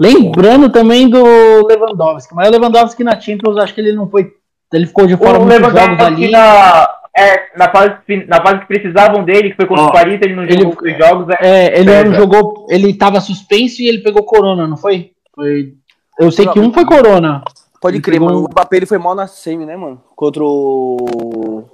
[0.00, 1.22] Lembrando também do
[1.66, 4.32] Lewandowski, mas o Lewandowski na Champions acho que ele não foi,
[4.72, 6.30] ele ficou de fora O muitos jogos ali.
[6.30, 7.92] na, é, na, fase,
[8.26, 10.76] na fase que precisavam dele, que foi contra Ó, o Paris, ele não ele- jogou
[10.90, 11.28] os jogos.
[11.40, 12.08] É, É, ele Pega.
[12.10, 15.12] não jogou, ele tava suspenso e ele pegou corona, não foi?
[15.34, 15.74] Foi.
[16.18, 17.42] Eu sei Não, que um foi corona.
[17.80, 18.38] Pode Ele crer, mano.
[18.40, 20.00] um- O Mbappé ele foi mal na semi, né, mano?
[20.16, 21.64] Contra o.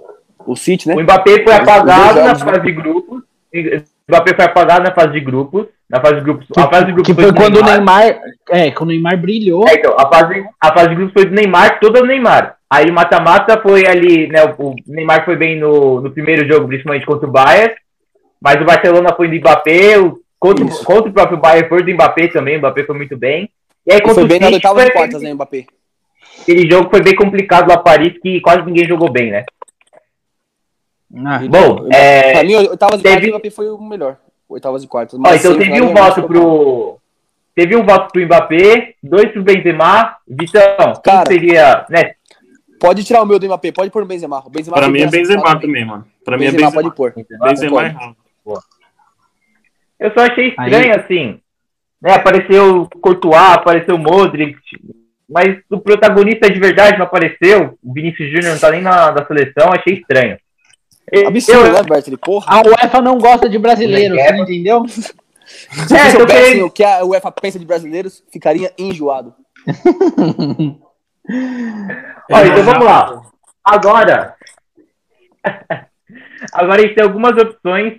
[0.46, 0.94] O City, né?
[0.94, 2.35] O Mbappé foi apagado na né?
[2.35, 3.22] fase de grupos.
[4.09, 5.66] O Mbappé foi apagado na fase de grupos.
[5.88, 6.47] Na fase de grupos.
[6.47, 9.18] Que, a fase de grupos que foi do quando o Neymar, é, quando o Neymar
[9.18, 9.68] brilhou.
[9.68, 12.57] É, então, a fase, a fase de grupos foi do Neymar, toda do Neymar.
[12.71, 14.44] Aí o mata-mata foi ali, né?
[14.59, 17.75] O, o Neymar foi bem no, no primeiro jogo, principalmente contra o Bayern.
[18.40, 19.99] Mas o Barcelona foi do Mbappé.
[19.99, 20.85] O, contra, Isso.
[20.85, 22.57] contra o próprio Bayern foi do Mbappé também.
[22.57, 23.51] O Mbappé foi muito bem.
[23.87, 25.66] E aí contra foi o bem nas City, oitavas foi e quartas, né, Mbappé?
[26.49, 29.44] aquele jogo foi bem complicado lá Paris, que quase ninguém jogou bem, né?
[31.25, 34.16] Ah, Bom, Pra é, mim, oitavas e teve- quartas, o Mbappé foi o melhor.
[34.49, 35.18] Oitavas e quartas.
[35.18, 36.99] ó, então teve um realmente voto pro...
[37.55, 40.16] Teve um voto pro Mbappé, dois pro Benzema.
[40.29, 42.12] Vitão, quem Cara, seria, né?
[42.79, 44.38] Pode tirar o meu do Mbappé, pode pôr o Benzema.
[44.47, 46.07] O Benzema Pra mim é Benzema também, mano.
[46.25, 47.12] Pra mim é Benzema, pode pôr.
[47.14, 47.87] Benzema e.
[47.90, 48.16] Haaland.
[49.99, 51.40] Eu só achei estranho, assim.
[52.01, 54.57] Né, apareceu o Courtois, apareceu o Modric,
[55.29, 57.77] mas o protagonista de verdade não apareceu.
[57.83, 60.38] O Vinícius Júnior não tá nem na, na seleção, achei estranho.
[61.27, 62.16] Absurdo, eu- né, Bertoli?
[62.16, 62.47] Porra.
[62.49, 64.37] A UEFA não gosta de brasileiro, É.
[64.38, 64.87] entendeu?
[64.88, 69.35] Se É, soubessem querendo- o que a UEFA pensa de brasileiros, ficaria enjoado.
[72.31, 73.23] Ó, então vamos lá.
[73.64, 74.35] Agora.
[76.53, 77.94] Agora a gente tem algumas opções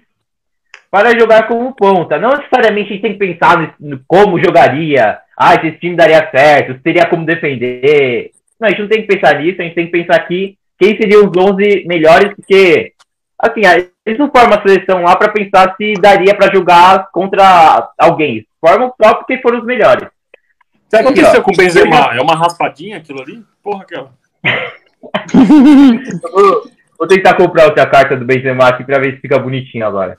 [0.89, 2.17] para jogar como ponta.
[2.17, 5.19] Não necessariamente a gente tem que pensar no, no como jogaria.
[5.37, 8.31] Ah, se esse time daria certo, teria como defender.
[8.59, 10.97] Não, a gente não tem que pensar nisso, a gente tem que pensar aqui quem
[10.97, 12.93] seriam os 11 melhores, porque,
[13.39, 13.61] assim,
[14.05, 18.45] eles não formam a seleção lá para pensar se daria para jogar contra alguém.
[18.59, 20.03] Formam só porque foram os melhores.
[20.03, 22.15] O que aconteceu com o Benzema?
[22.15, 23.43] É uma raspadinha aquilo ali?
[23.63, 24.11] Porra, aquela.
[26.33, 30.17] Vou, vou tentar comprar outra carta do Benzema aqui pra ver se fica bonitinho agora.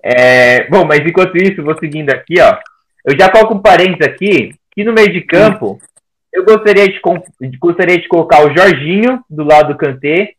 [0.00, 2.58] É, bom, mas enquanto isso, vou seguindo aqui, ó.
[3.04, 5.80] Eu já coloco um parênteses aqui, que no meio de campo,
[6.32, 7.00] eu gostaria de,
[7.58, 10.34] gostaria de colocar o Jorginho do lado do Kanté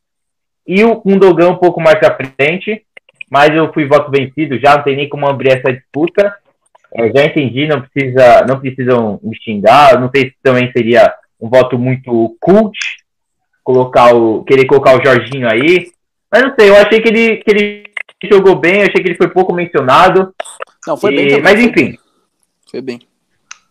[0.67, 2.83] e o Gundogan um pouco mais pra frente,
[3.29, 6.35] mas eu fui voto vencido, já não tem nem como abrir essa disputa.
[6.93, 9.99] É, já entendi, não precisa, não precisam me xingar.
[9.99, 12.77] Não sei se também seria um voto muito cult
[13.63, 15.91] colocar o querer colocar o Jorginho aí.
[16.31, 17.83] Mas não sei, eu achei que ele, que ele
[18.31, 20.33] jogou bem, eu achei que ele foi pouco mencionado.
[20.87, 21.27] Não, foi E- bem.
[21.27, 21.97] também, mas enfim.
[22.71, 22.99] Foi bem.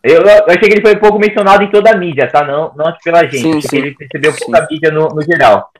[0.03, 2.43] eu, eu achei que ele foi pouco mencionado em toda a mídia, tá?
[2.45, 3.39] Não, não pela gente.
[3.41, 3.77] Sim, sim.
[3.77, 5.71] ele recebeu pouca mídia no, no geral.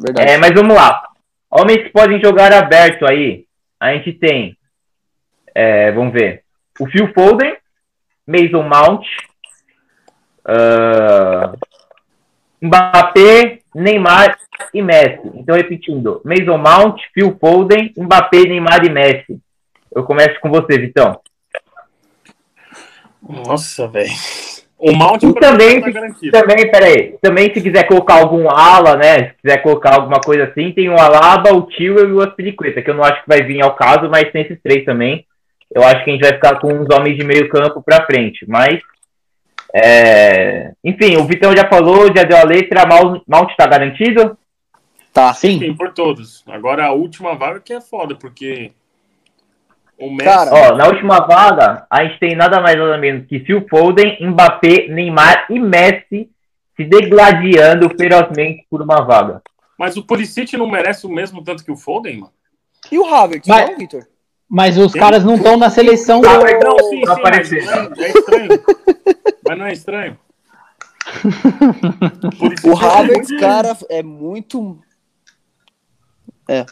[0.00, 0.30] Verdade.
[0.30, 1.02] É, mas vamos lá.
[1.50, 3.44] Homens que podem jogar aberto aí.
[3.78, 4.56] A gente tem.
[5.54, 6.44] é, vamos ver.
[6.78, 7.56] O Phil Foden,
[8.26, 9.04] Mason Mount,
[10.44, 11.52] ah,
[12.60, 14.38] Mbappé, Neymar
[14.72, 15.30] e Messi.
[15.34, 19.40] Então, repetindo: Mason Mount, Phil Foden, Mbappé, Neymar e Messi.
[19.94, 21.20] Eu começo com você, Vitão.
[23.22, 24.10] Nossa, velho.
[24.80, 26.32] O Mount E também, tá garantido.
[26.32, 30.72] também, peraí, também se quiser colocar algum ala, né, se quiser colocar alguma coisa assim,
[30.72, 33.60] tem o Alaba, o Tio e o Aspilicueta, que eu não acho que vai vir
[33.62, 35.26] ao caso, mas tem esses três também.
[35.72, 38.46] Eu acho que a gente vai ficar com uns homens de meio campo pra frente,
[38.48, 38.80] mas,
[39.74, 44.36] é, enfim, o Vitão já falou, já deu a letra, Mount tá garantido?
[45.12, 45.34] Tá.
[45.34, 45.58] Sim.
[45.58, 46.42] Sim, por todos.
[46.48, 48.72] Agora a última vaga que é foda, porque
[50.00, 50.24] o Messi.
[50.24, 54.16] Cara, Ó, na última vaga, a gente tem nada mais nada menos que Phil Foden,
[54.20, 56.30] Mbappé, Neymar e Messi,
[56.76, 59.42] se degladiando ferozmente por uma vaga.
[59.78, 62.32] Mas o Pulisic não merece o mesmo tanto que o Foden, mano?
[62.90, 64.06] E o Havertz, Mas- não, Vitor?
[64.52, 66.20] Mas os Tem- caras não estão na seleção.
[66.22, 68.48] Tá, do- Não, sim, Não sim, não é, estranho.
[69.46, 70.18] mas não é estranho.
[72.64, 74.78] O é Havertz, cara, é muito.
[76.48, 76.64] É.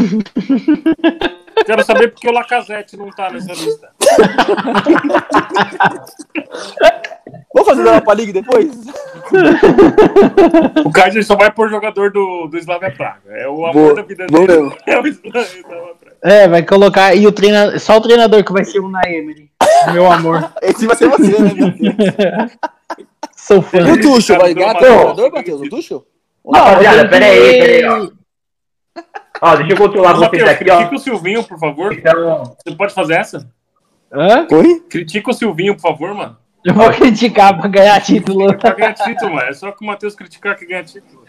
[1.66, 3.90] Quero saber porque o Lacazette não tá nessa lista.
[7.54, 8.70] Vamos fazer da Europa League depois?
[10.84, 13.20] O Kaiser só vai por jogador do, do Slavia Praga.
[13.28, 14.72] É o amor Vou- da vida dele.
[14.86, 15.94] É o Slavia Praga.
[16.22, 17.14] É, vai colocar.
[17.14, 17.78] E o treinador.
[17.78, 19.50] Só o treinador que vai ser o Naemery.
[19.92, 20.50] Meu amor.
[20.62, 22.58] Esse vai ser você, né, Matheus?
[23.36, 23.78] Sou fã.
[23.78, 25.60] E o Tuchel, vai ganhar Não, treinador, Matheus?
[25.62, 26.04] O Tuchel?
[26.52, 28.10] Rapaziada, eu pera aí, tenho- pera aí, ó.
[29.40, 30.76] Ó, deixa eu controlar Ô, vocês aqui, ó.
[30.76, 31.92] critica o Silvinho, por favor.
[31.92, 33.50] Então, Você pode fazer essa?
[34.12, 34.46] Hã?
[34.50, 34.80] Oi?
[34.90, 36.36] Critica o Silvinho, por favor, mano.
[36.64, 38.54] Eu vou criticar pra ganhar título.
[38.58, 39.48] Pra ganhar título, mano.
[39.48, 41.24] É só que o Matheus criticar que ganha título.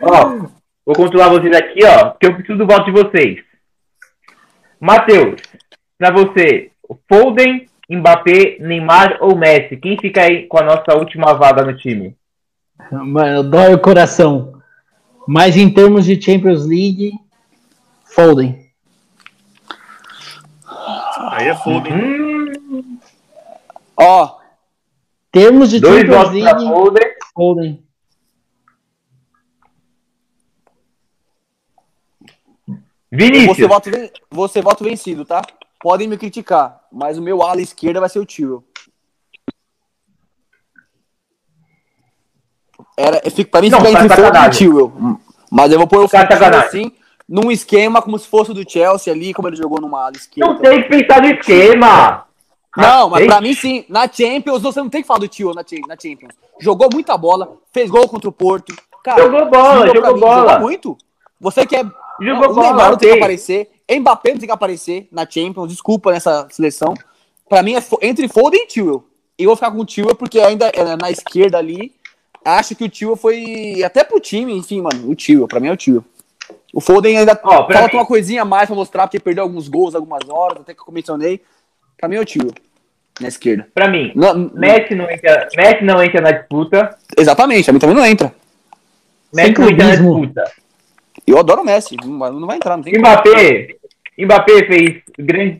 [0.00, 0.46] ó,
[0.86, 3.40] vou controlar vocês aqui, ó, porque eu preciso do voto de vocês.
[4.80, 5.40] Matheus,
[5.98, 6.70] pra você,
[7.08, 9.76] Foden, Mbappé, Neymar ou Messi?
[9.76, 12.16] Quem fica aí com a nossa última vaga no time?
[12.92, 14.59] Mano, dói o coração.
[15.32, 17.12] Mas em termos de Champions League,
[18.04, 18.68] Foden.
[21.30, 21.92] Aí é Foden.
[21.94, 22.98] Hum,
[23.96, 24.40] Ó,
[25.30, 27.04] Termos de dois Champions League, Foden.
[27.32, 27.84] Foden.
[32.66, 32.76] você
[33.12, 35.42] Vinícius, voto, ven- você voto vencido, tá?
[35.80, 38.64] Podem me criticar, mas o meu ala esquerda vai ser o Tio.
[42.96, 44.50] Era, fico, pra mim Não, fica tá entre Foden e.
[44.50, 45.18] Tio.
[45.50, 46.92] Mas eu vou pôr o Tá Foden assim,
[47.28, 50.52] num esquema como se fosse o do Chelsea ali, como ele jogou numa ala esquerda.
[50.52, 52.24] não tem que pensar no esquema.
[52.76, 53.84] Não, mas pra mim sim.
[53.88, 56.32] Na Champions, você não tem que falar do Tio na, na Champions.
[56.60, 58.74] Jogou muita bola, fez gol contra o Porto.
[59.02, 60.52] Cara, Jogou bola, jogou bola.
[60.52, 60.98] Jogou muito.
[61.40, 61.84] Você quer.
[62.20, 63.70] Jogou o bola, Neymar não tem que aparecer.
[63.90, 65.68] Mbappé não tem que aparecer na Champions.
[65.68, 66.94] Desculpa nessa seleção.
[67.48, 69.04] Pra mim é entre Foden e Tio.
[69.38, 71.92] E eu vou ficar com o Tio porque ainda é na esquerda ali.
[72.44, 73.82] Acho que o Tio foi.
[73.84, 75.08] Até pro time, enfim, mano.
[75.10, 75.46] O Tio.
[75.46, 76.04] Pra mim é o Tio.
[76.72, 79.68] O Foden ainda Ó, falta mim- uma coisinha a mais pra mostrar, porque perdeu alguns
[79.68, 81.40] gols, algumas horas, até que eu mencionei.
[81.98, 82.52] Pra mim é o Tio.
[83.20, 83.66] Na esquerda.
[83.74, 86.96] Pra mim, Não- Messi não entra, Messi não entra na disputa.
[87.18, 88.32] Exatamente, a mim também não entra.
[89.34, 90.44] Messi não entra na disputa.
[91.26, 93.04] Eu adoro o Messi, não vai não vai entrar, não tem como.
[93.04, 93.76] Mbappé,
[94.18, 95.58] Mbappé fez grandes,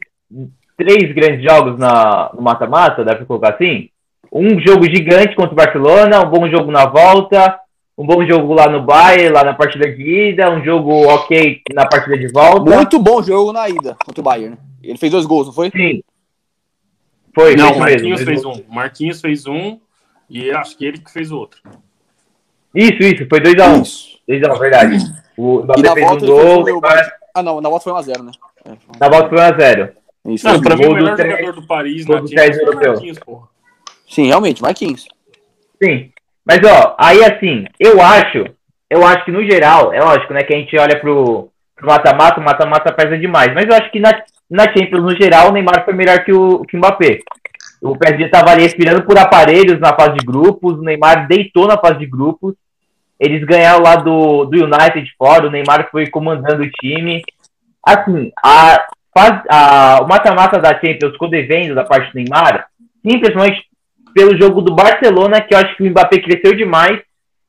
[0.76, 3.90] três grandes jogos na, no mata-mata, dá pra colocar assim?
[4.32, 7.58] Um jogo gigante contra o Barcelona, um bom jogo na volta,
[7.98, 11.86] um bom jogo lá no Bayern, lá na partida de ida, um jogo ok na
[11.86, 12.70] partida de volta.
[12.70, 14.50] Muito bom jogo na ida contra o Bayern.
[14.50, 14.58] né?
[14.82, 15.70] Ele fez dois gols, não foi?
[15.70, 16.02] Sim.
[17.34, 18.26] Foi, Não, o Marquinhos mesmo.
[18.26, 18.52] fez um.
[18.68, 19.78] O Marquinhos fez um
[20.28, 21.60] e acho que ele que fez o outro.
[22.74, 23.82] Isso, isso, foi 2x1.
[23.82, 24.18] Isso.
[24.28, 24.96] 2x1, verdade.
[25.36, 27.92] O Mbappé fez um volta fez gol, o meu Neymar- Ah, não, na volta foi
[27.92, 28.32] 1x0, né?
[28.64, 29.90] É, na volta foi 1x0.
[30.26, 30.46] Isso.
[30.46, 32.90] Não, pra mim o do melhor Tre- jogador do Paris na do Champions foi o.
[32.92, 33.48] Marquinhos, porra.
[34.10, 35.06] Sim, realmente, Marquinhos.
[35.82, 36.10] Sim.
[36.44, 38.44] Mas, ó, aí assim, eu acho,
[38.90, 41.48] eu acho que no geral, é lógico, né, que a gente olha pro
[41.80, 43.54] mata-mata, o mata-mata pesa demais.
[43.54, 44.10] Mas eu acho que na,
[44.50, 47.20] na Champions, no geral, o Neymar foi melhor que o, que o Mbappé.
[47.80, 51.78] O PSG tava ali respirando por aparelhos na fase de grupos, o Neymar deitou na
[51.78, 52.54] fase de grupos.
[53.18, 57.22] Eles ganharam lá do, do United fora, o Neymar foi comandando o time.
[57.86, 58.86] Assim, a,
[59.48, 62.66] a, o mata-mata da Champions ficou devendo da parte do Neymar,
[63.02, 63.69] simplesmente
[64.14, 67.00] pelo jogo do Barcelona, que eu acho que o Mbappé cresceu demais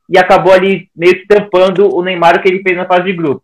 [0.10, 3.13] e acabou ali meio que tampando o Neymar o que ele fez na fase de
[3.13, 3.43] grupo.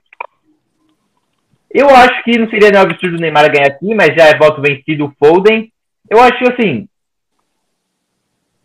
[1.74, 4.62] Eu acho que não seria nenhum absurdo o Neymar ganhar aqui, mas já é voto
[4.62, 5.72] vencido o Foden.
[6.10, 6.88] Eu acho assim.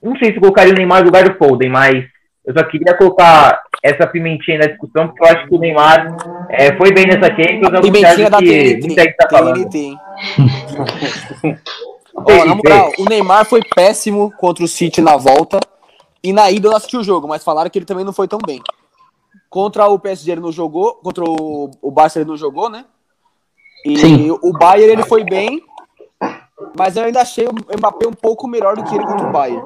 [0.02, 2.04] Não sei se eu colocaria o Neymar no lugar do Foden, mas
[2.44, 6.16] eu só queria colocar essa pimentinha na discussão, porque eu acho que o Neymar
[6.50, 7.74] é, foi bem nessa Champions.
[7.74, 9.68] ao Pimentinha da que gente tá falando.
[12.14, 15.59] Ó, na moral, o Neymar foi péssimo contra o City na volta.
[16.22, 18.29] E na ida eu não assisti o jogo, mas falaram que ele também não foi
[18.29, 18.61] tão bem.
[19.51, 22.85] Contra o PSG ele não jogou, contra o, o Barça ele não jogou, né?
[23.85, 24.31] E Sim.
[24.31, 25.61] o Bayern ele foi bem,
[26.79, 29.62] mas eu ainda achei o Mbappé um pouco melhor do que ele contra o Bayern.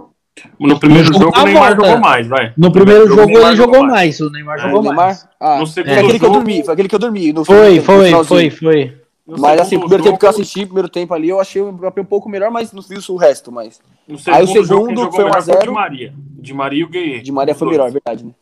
[0.58, 1.86] No primeiro No jogo na o Neymar volta.
[1.86, 2.52] jogou mais, vai.
[2.56, 4.20] No primeiro jogo, o Neymar ele jogou mais.
[4.20, 4.96] O Neymar É, jogou o mais.
[4.96, 5.30] Neymar?
[5.40, 7.32] Ah, No foi segundo aquele que eu jogo- dormi, foi aquele que eu dormi.
[7.32, 8.24] No Foi, no foi, finalzinho.
[8.24, 9.00] foi, foi.
[9.26, 11.40] No Mas assim, o primeiro tempo jogo- que eu assisti, o primeiro tempo ali, eu
[11.40, 13.80] achei o Mbappé um pouco melhor, mas não vi o resto, mas
[14.28, 15.58] Aí o segundo foi um melhor a zero.
[15.58, 16.14] o Di Maria.
[16.16, 17.20] Di Maria e o Gueye.
[17.22, 18.32] de Maria foi melhor, verdade, né?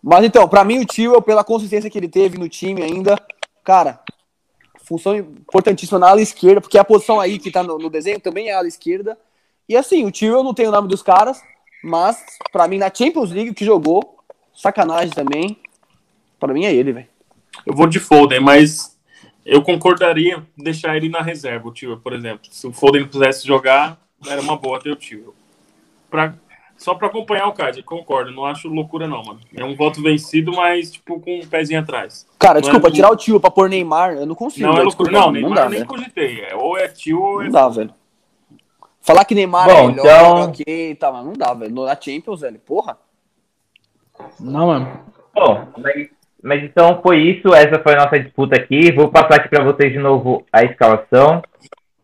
[0.00, 3.18] Mas então, pra mim o Tio, pela consistência que ele teve no time ainda,
[3.64, 3.98] cara,
[4.84, 8.48] função importantíssima na ala esquerda, porque a posição aí que tá no, no desenho também
[8.48, 9.18] é a ala esquerda,
[9.68, 11.42] E assim, o Tio eu não tenho o nome dos caras,
[11.82, 14.16] mas pra mim na Champions League que jogou,
[14.54, 15.58] sacanagem também.
[16.40, 17.06] Pra mim é ele, velho.
[17.66, 18.96] Eu vou de Foden, mas
[19.50, 22.40] eu concordaria deixar ele na reserva, o Tio, por exemplo.
[22.50, 25.34] Se o Foden pudesse jogar, era uma boa ter o Tio.
[26.10, 26.34] Pra,
[26.76, 28.30] só pra acompanhar o Card, concordo.
[28.30, 29.40] Não acho loucura, não, mano.
[29.56, 32.26] É um voto vencido, mas, tipo, com um pezinho atrás.
[32.38, 34.66] Cara, Não é desculpa, tirar o Tio pra pôr Neymar, eu não consigo.
[34.66, 35.10] Não é loucura.
[35.10, 35.86] Não, Neymar dá, nem velho.
[35.86, 36.40] cogitei.
[36.42, 37.44] É, ou é Tio ou é.
[37.46, 37.94] Não dá, velho.
[39.00, 41.74] Falar que Neymar Bom, é melhor, então- ok, tá, mas não dá, velho.
[41.74, 42.98] Na Champions, velho, porra.
[44.38, 45.00] Não, mano.
[45.34, 46.08] Bom, mas,
[46.42, 47.54] mas então foi isso.
[47.54, 48.92] Essa foi a nossa disputa aqui.
[48.92, 51.42] Vou passar aqui para vocês de novo a escalação.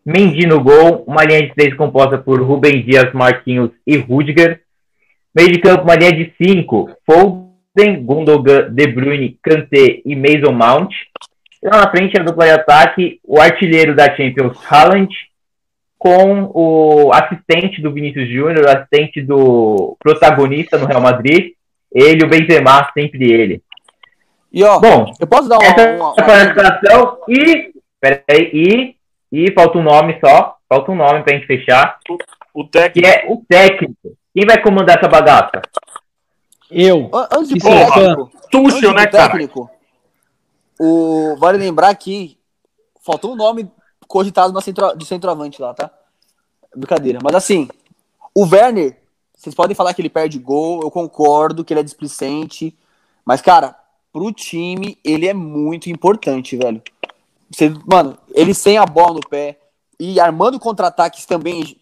[0.04, 4.60] Mendy no gol, uma linha de três composta por Rubem Dias, Marquinhos e Rudiger.
[5.34, 10.92] Meio de campo, uma linha de cinco, Foden, Gundogan, De Bruyne, Kanté e Mason Mount.
[11.62, 15.08] Lá na frente, a dupla de ataque, o artilheiro da Champions, Haaland,
[15.98, 21.52] com o assistente do Vinícius Júnior, assistente do protagonista no Real Madrid,
[21.90, 23.62] ele, o Benzema, sempre ele.
[24.54, 25.66] E ó, Bom, eu posso dar uma.
[25.66, 27.72] essa uma- foi a escalação e.
[28.00, 28.96] Peraí, e.
[29.32, 30.56] E falta um nome só.
[30.68, 31.98] Falta um nome pra gente fechar.
[32.54, 33.08] O Que técnico.
[33.08, 34.16] é o técnico.
[34.32, 35.60] Quem vai comandar essa bagaça?
[36.70, 37.10] Eu.
[37.12, 39.28] An- Antes de Que técnico, antes Tuchel, né, pro cara?
[39.32, 39.70] técnico,
[40.78, 42.38] o, vale lembrar que
[43.04, 43.68] faltou um nome
[44.06, 45.90] cogitado na centro, de centroavante lá, tá?
[46.76, 47.18] Brincadeira.
[47.22, 47.68] Mas assim,
[48.34, 48.96] o Werner,
[49.36, 52.76] vocês podem falar que ele perde gol, eu concordo que ele é displicente,
[53.24, 53.76] mas, cara,
[54.14, 56.80] pro time, ele é muito importante, velho.
[57.50, 59.58] Você, mano, ele sem a bola no pé
[59.98, 61.76] e armando contra-ataques também,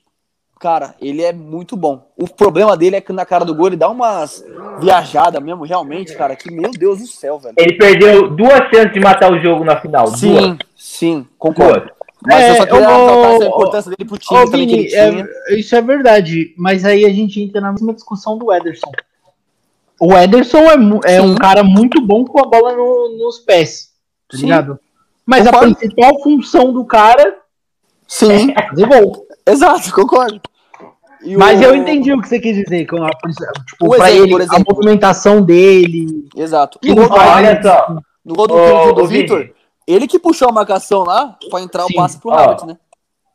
[0.59, 2.11] cara, ele é muito bom.
[2.17, 4.43] O problema dele é que na cara do gol ele dá umas
[4.79, 7.55] viajadas mesmo, realmente, cara, que meu Deus do céu, velho.
[7.59, 10.07] Ele perdeu duas chances de matar o jogo na final.
[10.07, 10.19] Duas.
[10.19, 11.81] Sim, sim, concordo.
[11.87, 12.03] Duas.
[12.25, 14.83] Mas É, eu só queria eu essa importância dele pro time Ô, também que ele
[14.85, 15.29] Vini, tinha.
[15.49, 18.91] é- isso é verdade, mas aí a gente entra na mesma discussão do Ederson.
[20.05, 20.59] O Ederson
[21.05, 23.91] é, é um cara muito bom com a bola no- nos pés,
[24.29, 24.45] tá Sim.
[24.47, 24.77] ligado?
[25.25, 25.77] Mas a Concordo.
[25.77, 27.37] principal função do cara
[28.09, 29.25] Sim, é fazer gol.
[29.47, 30.41] exato, concordo.
[31.25, 34.11] E Mas o- eu entendi o que você quis dizer com a, tipo, O pra
[34.11, 34.75] exemplo, ele, por a exemplo.
[34.75, 36.29] movimentação dele.
[36.37, 36.81] Exato.
[36.83, 37.97] E no, faz, Olha só.
[38.25, 39.07] no gol do, do.
[39.07, 39.51] Vitor,
[39.87, 41.93] ele que puxou a marcação lá pra entrar Sim.
[41.93, 42.35] o passe pro Ó.
[42.35, 42.77] Havertz, né?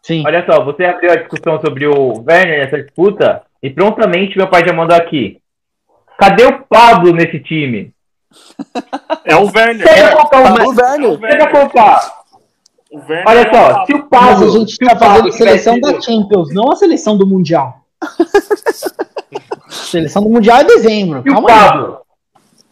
[0.04, 0.22] Sim.
[0.26, 4.66] Olha só, você abriu a discussão sobre o Werner nessa disputa e prontamente meu pai
[4.68, 5.40] já mandou aqui.
[6.18, 7.94] Cadê o Pablo nesse time?
[9.24, 9.88] É o Werner.
[9.88, 11.20] Chega contar Pablo o Werner.
[11.32, 11.52] Chega
[12.92, 14.46] Werner Olha é só, se o Mas Pablo.
[14.48, 17.82] a gente tá Pablo fazendo seleção da Champions, não a seleção do Mundial.
[19.70, 21.22] seleção do Mundial é dezembro.
[21.22, 21.56] Se o Calma aí.
[21.56, 21.98] Pablo,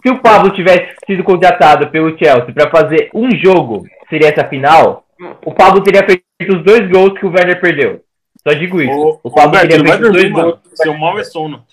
[0.01, 5.03] se o Pablo tivesse sido contratado pelo Chelsea para fazer um jogo, seria essa final,
[5.45, 8.01] o Pablo teria feito os dois gols que o Werner perdeu.
[8.47, 8.93] Só digo isso.
[8.93, 10.59] O, O Pablo Roberto, teria feito os dois gols.
[10.75, 11.63] Seu mal é sono.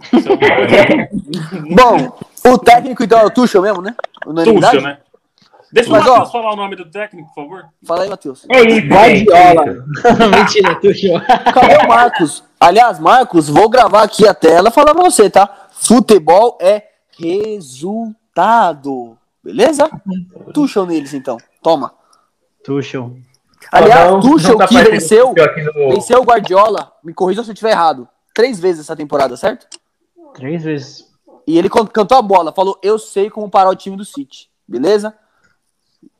[1.74, 2.18] Bom,
[2.52, 3.94] o técnico então é o Tuchel mesmo, né?
[4.44, 4.98] Tuchel, né?
[5.72, 7.64] Deixa o Mas, ó- Matheus falar o nome do técnico, por favor.
[7.84, 8.44] Fala aí, Matheus.
[8.48, 9.64] É Guardiola.
[9.68, 10.26] é.
[10.36, 11.20] Mentira, Tuchel.
[11.54, 12.42] Cadê o Marcos?
[12.58, 15.68] Aliás, Marcos, vou gravar aqui a tela e falar pra você, tá?
[15.70, 16.82] Futebol é
[17.18, 19.16] resultado.
[19.44, 19.88] Beleza?
[20.52, 21.36] Tuchel neles, então.
[21.62, 21.92] Toma.
[22.64, 23.16] Tuchel.
[23.70, 27.52] Aliás, Não- Tuchel não tá que venceu, no- venceu o Guardiola, me corrija se eu
[27.52, 29.66] estiver errado, três vezes essa temporada, certo?
[30.34, 31.04] Três vezes.
[31.46, 34.48] E ele can- cantou a bola, falou, eu sei como parar o time do City.
[34.68, 35.14] Beleza?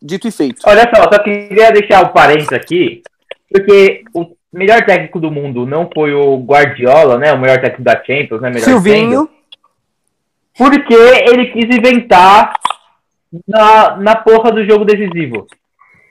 [0.03, 0.61] Dito e feito.
[0.67, 3.03] Olha só, só queria deixar o parênteses aqui,
[3.51, 7.33] porque o melhor técnico do mundo não foi o Guardiola, né?
[7.33, 8.49] O melhor técnico da Champions, né?
[8.51, 9.29] Melhor Silvinho,
[10.57, 12.53] sendo, porque ele quis inventar
[13.47, 15.47] na, na porra do jogo decisivo.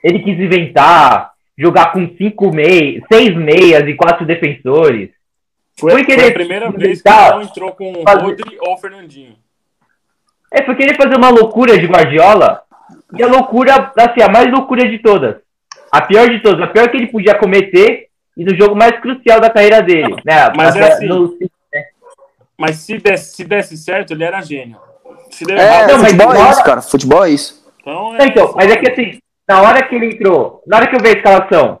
[0.02, 5.10] Ele quis inventar jogar com cinco meias, seis meias e quatro defensores.
[5.80, 8.58] Foi, Foi foi querer a primeira vez que inventar- não entrou com o fazer- Rodri
[8.60, 9.34] ou o Fernandinho.
[10.52, 12.62] É, foi querer fazer uma loucura de Guardiola.
[13.16, 15.36] E a loucura, assim, a mais loucura de todas.
[15.92, 16.60] A pior de todas.
[16.62, 20.14] A pior que ele podia cometer e no jogo mais crucial da carreira dele.
[20.24, 20.50] Né?
[20.56, 21.06] Mas é assim.
[21.06, 21.36] no-
[22.58, 24.76] Mas se desse, se desse certo, ele era gênio.
[25.30, 26.82] Se der é, errado, não, mas futebol é isso, cara.
[26.82, 27.64] Futebol é isso.
[27.80, 29.18] então Não, então, mas é que assim,
[29.48, 31.80] na hora que ele entrou, na hora que eu vi a escalação,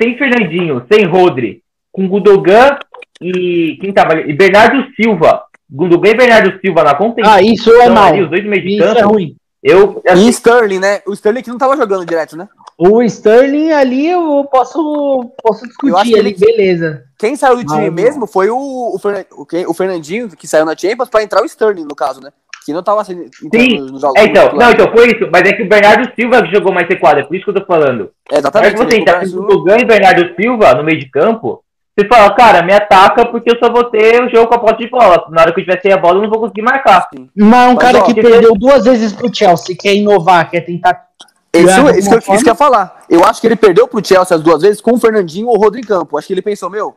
[0.00, 2.78] sem Fernandinho, sem Rodri, com Gudogan
[3.24, 4.30] e quem tava ali?
[4.30, 5.42] E Bernardo Silva.
[5.70, 7.32] Gudogan e Bernardo Silva na contenção.
[7.32, 8.08] Ah, isso é mal.
[8.12, 9.14] ali, os dois no meio de Isso é campo.
[9.14, 9.36] ruim.
[9.62, 11.00] Eu, E Sterling, né?
[11.06, 12.46] O Sterling que não tava jogando direto, né?
[12.76, 17.02] O Sterling ali eu posso, posso Eu acho discutir que ali, beleza.
[17.18, 20.76] Quem saiu do time Ah, mesmo foi o, o, o o Fernandinho, que saiu na
[20.76, 22.28] Champions, pra entrar o Sterling, no caso, né?
[22.66, 23.80] Que não tava sendo Sim.
[23.90, 24.20] nos jogos.
[24.20, 25.28] É, então, não, então foi isso.
[25.32, 27.54] Mas é que o Bernardo Silva que jogou mais recuado, é por isso que eu
[27.54, 28.10] tô falando.
[28.30, 28.74] É, exatamente.
[28.74, 31.63] que você entrar com começa- Gudogan e Bernardo Silva no meio de campo,
[31.96, 34.78] você fala, cara, me ataca porque eu só vou ter o jogo com a posse
[34.78, 35.26] de bola.
[35.30, 37.08] Na hora que eu tiver sem a bola, eu não vou conseguir marcar.
[37.14, 40.60] Mas um Mas, cara ó, que que- perdeu duas vezes pro Chelsea, quer inovar, quer
[40.62, 41.06] tentar.
[41.52, 43.04] Isso, isso, que eu, isso que eu ia falar.
[43.08, 45.60] Eu acho que ele perdeu pro Chelsea as duas vezes com o Fernandinho ou o
[45.60, 46.18] Rodrigo campo.
[46.18, 46.92] Acho que ele pensou, meu,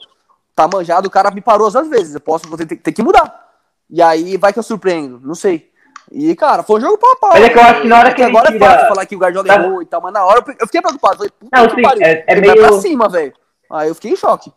[0.55, 2.15] tá manjado, o cara me parou as duas vezes.
[2.15, 3.45] Eu posso vou ter, ter que mudar.
[3.89, 5.69] E aí vai que eu surpreendo, não sei.
[6.11, 7.29] E, cara, foi um jogo pau a pau.
[7.33, 9.05] Mas é que eu acho que na hora que ele agora tira- é fácil falar
[9.05, 9.55] que o Guardiola Tá.
[9.55, 11.17] errou e tal, mas na hora eu, fiquei preocupado.
[11.17, 12.01] Falei, puta Não, que sim, pariu.
[12.01, 13.33] é- é ele vai pra meio- cima, velho.
[13.71, 14.51] Aí eu fiquei em choque.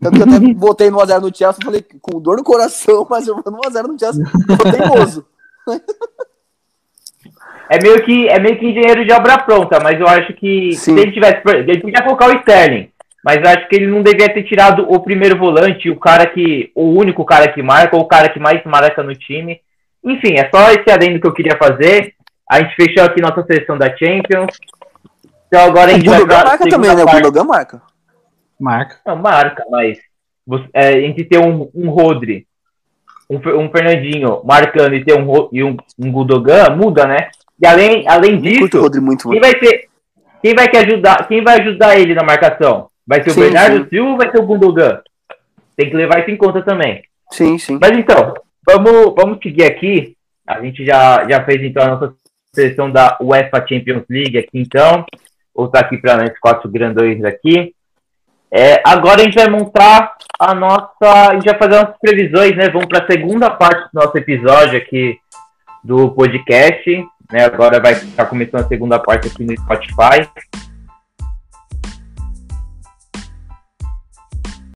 [0.00, 3.28] Tanto que eu até botei no 1x0 no Chelsea, falei, com dor no coração, mas
[3.28, 4.24] eu vou no 1x0 no Chelsea.
[4.58, 5.26] Tô teimoso.
[7.70, 10.94] É meio que é meio que engenheiro de obra pronta, mas eu acho que Sim.
[10.94, 11.40] se ele tivesse.
[11.46, 12.90] Ele podia colocar o Sterling.
[13.24, 16.72] Mas eu acho que ele não devia ter tirado o primeiro volante, o cara que.
[16.74, 19.60] o único cara que marca, ou o cara que mais marca no time.
[20.04, 22.14] Enfim, é só esse adendo que eu queria fazer.
[22.50, 24.58] A gente fechou aqui nossa seleção da Champions.
[25.46, 27.02] Então agora a O gente vai Gundogan pra marca também, né?
[27.02, 27.22] O parte.
[27.22, 27.82] Gundogan marca.
[28.62, 28.96] Marca.
[29.04, 29.98] Não, marca, mas
[30.46, 32.46] você, é, entre ter um, um Rodri,
[33.28, 37.28] um, um Fernandinho marcando e ter um, e um, um Gundogan, muda, né?
[37.60, 39.88] E além, além o disso, Rodri muito, quem vai ser.
[40.40, 41.26] Quem vai que ajudar?
[41.26, 42.88] Quem vai ajudar ele na marcação?
[43.04, 43.88] Vai ser o Sim, Bernardo sim.
[43.90, 45.00] Silva ou vai ser o Gundogan?
[45.76, 47.02] Tem que levar isso em conta também.
[47.32, 47.78] Sim, sim.
[47.80, 48.34] Mas então,
[48.64, 50.16] vamos, vamos seguir aqui.
[50.46, 52.14] A gente já, já fez então a nossa
[52.54, 55.04] seleção da UEFA Champions League aqui então.
[55.54, 57.74] Vou voltar aqui para nós quatro grandões aqui.
[58.54, 60.90] É, agora a gente vai montar a nossa.
[61.00, 62.68] A gente vai fazer nossas previsões, né?
[62.68, 65.16] Vamos para a segunda parte do nosso episódio aqui
[65.82, 67.04] do podcast.
[67.30, 67.44] Né?
[67.46, 70.28] Agora vai estar começando a segunda parte aqui no Spotify.